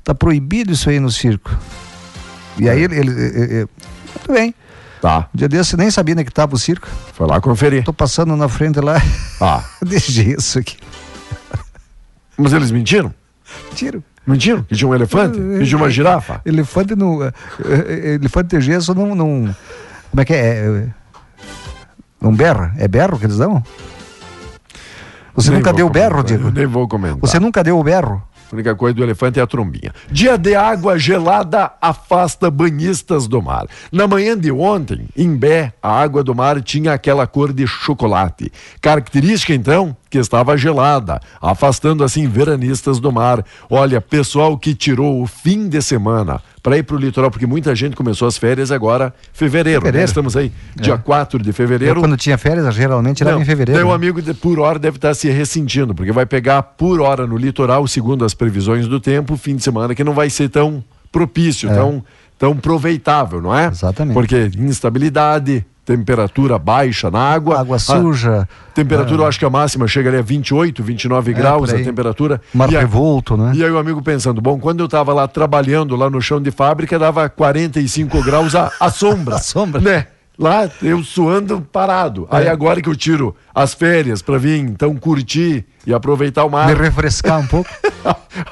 tá 0.05 0.15
proibido 0.15 0.73
isso 0.75 0.91
aí 0.91 1.01
no 1.01 1.11
circo. 1.11 1.57
E 2.59 2.69
É. 2.69 2.73
aí 2.73 2.83
ele, 2.83 2.97
ele- 2.99 3.11
ele- 3.11 3.55
ele- 3.55 3.69
muito 4.19 4.33
bem, 4.33 4.55
Tá, 5.01 5.29
dia 5.33 5.49
desse 5.49 5.77
nem 5.77 5.91
sabia 5.93 6.13
onde 6.13 6.23
é 6.23 6.25
que 6.25 6.33
tava 6.33 6.57
o 6.57 6.59
circo, 6.59 6.89
foi 7.15 7.27
lá 7.27 7.41
conferir. 7.41 7.85
tô 7.85 7.93
passando 7.93 8.35
na 8.37 8.49
frente 8.49 8.81
lá, 8.81 9.01
Ah, 9.41 9.63
gesso 9.87 10.59
aqui, 10.59 10.77
mas 12.37 12.53
eles 12.53 12.71
mentiram? 12.71 13.15
tiro. 13.75 14.03
Mentiram? 14.27 14.63
Que 14.65 14.77
tinha 14.77 14.87
um 14.89 14.95
elefante? 14.95 15.39
Que 15.39 15.65
tinha 15.65 15.77
uma 15.79 15.89
girafa? 15.89 16.43
Elefante 16.45 16.95
no. 16.95 17.25
eh, 17.25 17.33
eh, 17.65 18.15
Elefante 18.21 18.59
de 18.59 18.61
gesso 18.61 18.95
não, 18.95 19.15
não. 19.15 19.55
Como 20.11 20.21
é 20.21 20.25
que 20.25 20.35
é? 20.35 20.87
Não 22.21 22.35
berra? 22.35 22.75
É 22.77 22.87
berro 22.87 23.19
que 23.19 23.25
eles 23.25 23.39
dão? 23.39 23.63
Você 25.35 25.49
Nem 25.51 25.61
nunca 25.61 25.73
deu 25.73 25.89
berro, 25.89 26.23
Diego? 26.23 26.49
eu 26.49 26.53
Nem 26.53 26.67
vou 26.67 26.87
comentar. 26.87 27.19
Você 27.21 27.39
nunca 27.41 27.65
deu 27.65 27.79
o 27.79 27.83
berro? 27.83 28.23
A 28.51 28.55
única 28.55 28.75
coisa 28.75 28.95
do 28.95 29.03
elefante 29.03 29.39
é 29.39 29.43
a 29.43 29.47
trombinha. 29.47 29.93
Dia 30.11 30.39
de 30.39 30.55
água 30.55 30.99
gelada 30.99 31.71
afasta 31.81 32.51
banhistas 32.51 33.27
do 33.27 33.43
mar. 33.43 33.67
Na 33.93 34.07
manhã 34.07 34.37
de 34.37 34.51
ontem, 34.51 35.07
em 35.17 35.37
Bé, 35.37 35.73
a 35.83 35.93
água 35.93 36.25
do 36.25 36.35
mar 36.35 36.63
tinha 36.63 36.93
aquela 36.93 37.27
cor 37.27 37.53
de 37.53 37.67
chocolate. 37.67 38.51
Característica, 38.81 39.53
então, 39.55 39.97
que 40.11 40.19
estava 40.19 40.57
gelada, 40.57 41.21
afastando 41.41 42.03
assim 42.03 42.27
veranistas 42.27 42.99
do 42.99 43.13
mar. 43.13 43.45
Olha, 43.69 44.01
pessoal 44.01 44.57
que 44.57 44.75
tirou 44.75 45.23
o 45.23 45.27
fim 45.27 45.69
de 45.69 45.83
semana 45.83 46.41
para 46.69 46.77
ir 46.77 46.83
para 46.83 46.97
o 46.97 46.99
litoral, 46.99 47.31
porque 47.31 47.47
muita 47.47 47.75
gente 47.75 47.97
começou 47.97 48.29
as 48.29 48.37
férias 48.37 48.71
agora, 48.71 49.15
fevereiro. 49.33 49.81
né? 49.81 49.87
Fevereiro. 49.87 50.09
Estamos 50.09 50.37
aí, 50.37 50.53
dia 50.77 50.99
4 50.99 51.43
de 51.43 51.49
Eu, 51.49 51.55
fevereiro. 51.55 52.01
quando 52.01 52.17
tinha 52.17 52.37
férias, 52.37 52.75
geralmente 52.75 53.23
era 53.23 53.33
Não, 53.33 53.41
em 53.41 53.45
fevereiro. 53.45 53.87
O 53.87 53.89
né? 53.89 53.95
amigo 53.95 54.21
de 54.21 54.35
por 54.35 54.61
hora 54.61 54.79
deve 54.79 54.99
estar 54.99 55.15
se 55.15 55.31
ressentindo, 55.31 55.95
porque 55.95 56.13
vai 56.13 56.27
pegar 56.27 56.63
por 56.63 57.01
hora 57.01 57.27
no 57.27 57.39
litoral, 57.39 57.87
segundo 57.87 58.23
as 58.23 58.35
previsões 58.35 58.87
do 58.87 59.01
tempo, 59.01 59.35
fim 59.39 59.57
de 59.57 59.63
semana 59.63 59.95
que 59.95 60.05
não 60.05 60.13
vai 60.13 60.29
ser 60.29 60.51
tão 60.51 60.85
propício, 61.11 61.71
tão, 61.71 62.05
tão 62.39 62.57
proveitável, 62.57 63.43
não 63.43 63.55
é? 63.57 63.67
Exatamente. 63.67 64.15
Porque 64.15 64.51
instabilidade, 64.59 65.67
temperatura 65.85 66.59
baixa 66.59 67.11
na 67.11 67.19
água. 67.19 67.59
Água 67.61 67.77
a 67.77 67.79
suja, 67.79 68.49
temperatura, 68.75 69.23
eu 69.23 69.27
acho 69.27 69.39
que 69.39 69.45
a 69.45 69.51
máxima 69.51 69.89
chega 69.89 70.09
ali 70.11 70.19
a 70.19 70.23
28, 70.23 70.83
29 70.83 71.33
graus, 71.33 71.71
por 71.71 71.81
a 71.81 71.83
temperatura. 71.85 72.41
mar 72.55 72.71
E 72.71 72.77
a- 72.77 72.81
revolto, 72.81 73.37
né? 73.37 73.53
e 73.55 73.65
aí 73.65 73.71
o 73.71 73.79
amigo 73.79 74.01
pensando, 74.03 74.41
bom, 74.41 74.59
quando 74.59 74.81
eu 74.81 74.87
estava 74.87 75.13
lá 75.13 75.27
trabalhando 75.27 75.97
lá 75.97 76.09
no 76.09 76.21
chão 76.23 76.41
de 76.41 76.51
fábrica, 76.51 76.99
dava 76.99 77.29
45 77.29 78.23
graus 78.23 78.55
a, 78.55 78.71
a 78.79 78.91
sombra. 78.91 79.37
A 79.37 79.39
sombra. 79.39 79.81
Né? 79.81 80.07
Lá 80.39 80.71
eu 80.83 81.03
suando 81.03 81.61
parado. 81.61 82.29
Aí 82.31 82.47
É. 82.47 82.51
agora 82.51 82.81
que 82.81 82.89
eu 82.89 82.95
tiro 82.95 83.35
as 83.55 83.75
férias 83.75 84.23
para 84.23 84.39
vir, 84.39 84.59
então 84.61 84.95
curtir 84.97 85.67
e 85.85 85.93
aproveitar 85.93 86.45
o 86.45 86.51
mar. 86.51 86.69
Me 86.69 86.75
refrescar 86.75 87.41
um 87.41 87.47
pouco. 87.49 87.69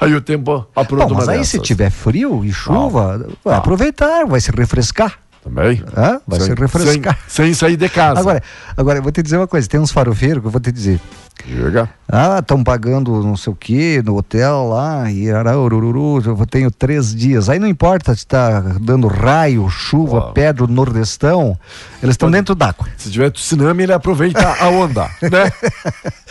aí 0.01 0.13
o 0.13 0.19
tempo 0.19 0.67
apronta 0.75 1.05
Bom, 1.05 1.15
mas 1.15 1.29
aí 1.29 1.37
dessas. 1.37 1.51
se 1.51 1.59
tiver 1.59 1.89
frio 1.89 2.43
e 2.43 2.51
chuva, 2.51 3.25
vai 3.43 3.53
Ah. 3.55 3.57
aproveitar, 3.59 4.25
vai 4.25 4.41
se 4.41 4.51
refrescar. 4.51 5.13
Também. 5.41 5.81
Hã? 5.95 6.19
Vai 6.27 6.39
sem, 6.41 6.49
se 6.53 6.59
refrescar. 6.59 7.17
Sem, 7.25 7.45
sem 7.45 7.53
sair 7.53 7.77
de 7.77 7.87
casa. 7.87 8.19
Agora, 8.19 8.43
agora, 8.75 8.99
eu 8.99 9.03
vou 9.03 9.11
te 9.13 9.23
dizer 9.23 9.37
uma 9.37 9.47
coisa: 9.47 9.65
tem 9.69 9.79
uns 9.79 9.91
farofeiros 9.91 10.41
que 10.41 10.47
eu 10.47 10.51
vou 10.51 10.59
te 10.59 10.73
dizer. 10.73 10.99
Diga. 11.45 11.89
Ah, 12.09 12.39
estão 12.39 12.63
pagando 12.63 13.21
não 13.21 13.35
sei 13.37 13.51
o 13.51 13.55
que 13.55 14.01
no 14.01 14.17
hotel 14.17 14.69
lá, 14.69 15.11
e 15.11 15.29
ararururu, 15.29 16.21
eu 16.25 16.45
tenho 16.45 16.71
três 16.71 17.13
dias. 17.13 17.49
Aí 17.49 17.59
não 17.59 17.67
importa 17.67 18.13
se 18.13 18.19
está 18.19 18.59
dando 18.81 19.07
raio, 19.07 19.69
chuva, 19.69 20.17
Uau. 20.17 20.33
pedra, 20.33 20.65
nordestão, 20.67 21.57
eles 22.01 22.13
estão 22.13 22.31
dentro 22.31 22.55
d'água. 22.55 22.87
Se 22.97 23.11
tiver 23.11 23.29
tsunami, 23.31 23.83
ele 23.83 23.93
aproveita 23.93 24.39
a 24.59 24.67
onda, 24.69 25.09
né? 25.21 25.51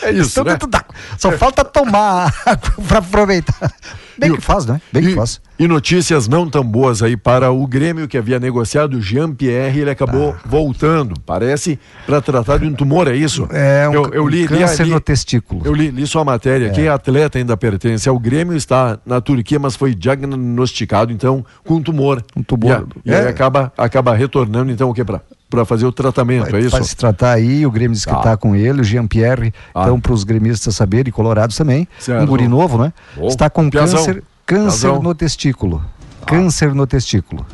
É 0.01 0.11
isso, 0.11 0.29
Estão 0.29 0.43
né? 0.43 0.51
dentro 0.53 0.67
d'água. 0.67 0.93
Só 1.17 1.31
falta 1.31 1.63
tomar 1.63 2.33
água 2.45 2.73
para 2.87 2.97
aproveitar. 2.99 3.71
Bem 4.19 4.31
E 4.31 4.35
que 4.35 4.41
faz, 4.41 4.65
né? 4.65 4.81
Bem 4.91 5.03
que 5.03 5.09
E, 5.11 5.15
faz. 5.15 5.39
e 5.59 5.67
notícias 5.67 6.27
não 6.27 6.49
tão 6.49 6.63
boas 6.63 7.03
aí 7.03 7.15
para 7.15 7.51
o 7.51 7.67
Grêmio 7.67 8.07
que 8.07 8.17
havia 8.17 8.39
negociado 8.39 8.95
o 8.95 9.01
Jean-Pierre, 9.01 9.81
ele 9.81 9.91
acabou 9.91 10.31
Ah. 10.35 10.41
voltando. 10.43 11.13
Parece 11.23 11.77
para 12.03 12.19
tratar 12.19 12.57
de 12.57 12.65
um 12.65 12.73
tumor, 12.73 13.07
é 13.07 13.15
isso? 13.15 13.47
É 13.51 13.87
um, 13.87 13.93
eu, 13.93 14.13
eu 14.15 14.23
um 14.23 14.27
li, 14.27 14.41
li, 14.41 14.47
câncer 14.47 14.85
li- 14.87 14.93
no 14.97 15.01
testículo. 15.01 15.61
Eu 15.63 15.73
li, 15.73 15.89
li 15.91 16.05
sua 16.07 16.23
matéria. 16.25 16.69
Quem 16.71 16.85
é 16.85 16.89
atleta 16.89 17.37
ainda 17.37 17.55
pertence 17.55 18.09
ao 18.09 18.17
Grêmio, 18.19 18.55
está 18.55 18.97
na 19.05 19.21
Turquia, 19.21 19.59
mas 19.59 19.75
foi 19.75 19.93
diagnosticado 19.93 21.11
então 21.13 21.45
com 21.65 21.81
tumor. 21.81 22.23
Um 22.35 22.43
tumor. 22.43 22.87
E, 23.05 23.11
a- 23.11 23.13
e 23.13 23.19
aí 23.19 23.25
É. 23.25 23.29
acaba, 23.29 23.71
acaba 23.77 24.13
retornando 24.15 24.71
então 24.71 24.89
o 24.89 24.93
que 24.93 25.03
para 25.05 25.63
fazer 25.65 25.85
o 25.85 25.91
tratamento, 25.91 26.55
é 26.55 26.59
isso? 26.59 26.71
Vai 26.71 26.83
se 26.83 26.95
tratar 26.95 27.31
aí, 27.31 27.65
o 27.65 27.71
Grêmio 27.71 27.93
diz 27.93 28.03
que 28.03 28.11
Tá. 28.11 28.17
está 28.17 28.37
com 28.37 28.55
ele, 28.55 28.81
o 28.81 28.83
Jean-Pierre, 28.83 29.53
Ah. 29.73 29.83
então 29.83 29.99
para 29.99 30.11
os 30.11 30.23
gremistas 30.23 30.75
saberem, 30.75 31.09
e 31.09 31.11
colorados 31.11 31.55
também, 31.55 31.87
Certo. 31.99 32.21
um 32.23 32.25
guri 32.25 32.47
novo, 32.47 32.77
né? 32.77 32.91
Bom. 33.15 33.27
Está 33.27 33.49
com 33.49 33.69
Piazão. 33.69 33.97
câncer, 33.99 34.23
câncer 34.45 34.87
Piazão. 34.87 35.01
no 35.01 35.15
testículo. 35.15 35.81
Câncer 36.25 36.73
no 36.75 36.85
testículo. 36.85 37.45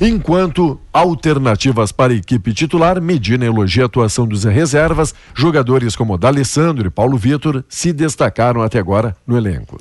Enquanto 0.00 0.78
alternativas 0.92 1.92
para 1.92 2.12
a 2.12 2.16
equipe 2.16 2.52
titular, 2.52 3.00
Medina 3.00 3.44
elogia 3.46 3.84
a 3.84 3.86
atuação 3.86 4.26
dos 4.26 4.44
reservas, 4.44 5.14
jogadores 5.34 5.94
como 5.94 6.18
D'Alessandro 6.18 6.88
e 6.88 6.90
Paulo 6.90 7.16
Vitor 7.16 7.64
se 7.68 7.92
destacaram 7.92 8.60
até 8.60 8.78
agora 8.78 9.16
no 9.26 9.36
elenco. 9.36 9.78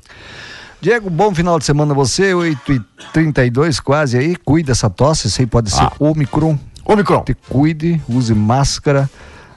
Diego, 0.79 1.09
bom 1.09 1.33
final 1.33 1.57
de 1.57 1.65
semana 1.65 1.93
a 1.93 1.95
você, 1.95 2.33
8h32 2.33 3.81
quase 3.81 4.17
aí, 4.17 4.35
cuida 4.35 4.67
dessa 4.67 4.89
tosse, 4.89 5.27
isso 5.27 5.41
aí 5.41 5.47
pode 5.47 5.71
ser 5.71 5.81
Ah. 5.83 5.93
Omicron, 5.97 6.59
Omicron, 6.85 7.21
te 7.23 7.33
cuide, 7.33 8.01
use 8.07 8.33
máscara, 8.35 9.09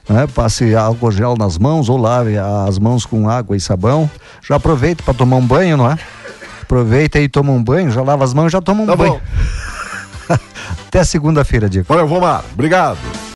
né? 0.09 0.25
passe 0.27 0.73
álcool 0.73 1.11
gel 1.11 1.35
nas 1.37 1.57
mãos 1.57 1.89
ou 1.89 1.97
lave 1.97 2.37
as 2.37 2.79
mãos 2.79 3.05
com 3.05 3.29
água 3.29 3.55
e 3.55 3.59
sabão. 3.59 4.09
Já 4.41 4.55
aproveita 4.55 5.03
para 5.03 5.13
tomar 5.13 5.35
um 5.35 5.45
banho, 5.45 5.77
não 5.77 5.91
é? 5.91 5.97
Aproveita 6.61 7.19
aí 7.19 7.25
e 7.25 7.29
toma 7.29 7.51
um 7.51 7.63
banho, 7.63 7.91
já 7.91 8.01
lava 8.01 8.23
as 8.23 8.33
mãos 8.33 8.47
e 8.47 8.51
já 8.51 8.61
toma 8.61 8.83
um 8.83 8.85
tá 8.87 8.95
banho. 8.95 9.13
bom. 9.13 9.21
Até 10.87 11.03
segunda-feira, 11.03 11.69
Diego. 11.69 11.87
Valeu, 11.87 12.07
Vomar. 12.07 12.43
Obrigado. 12.53 12.97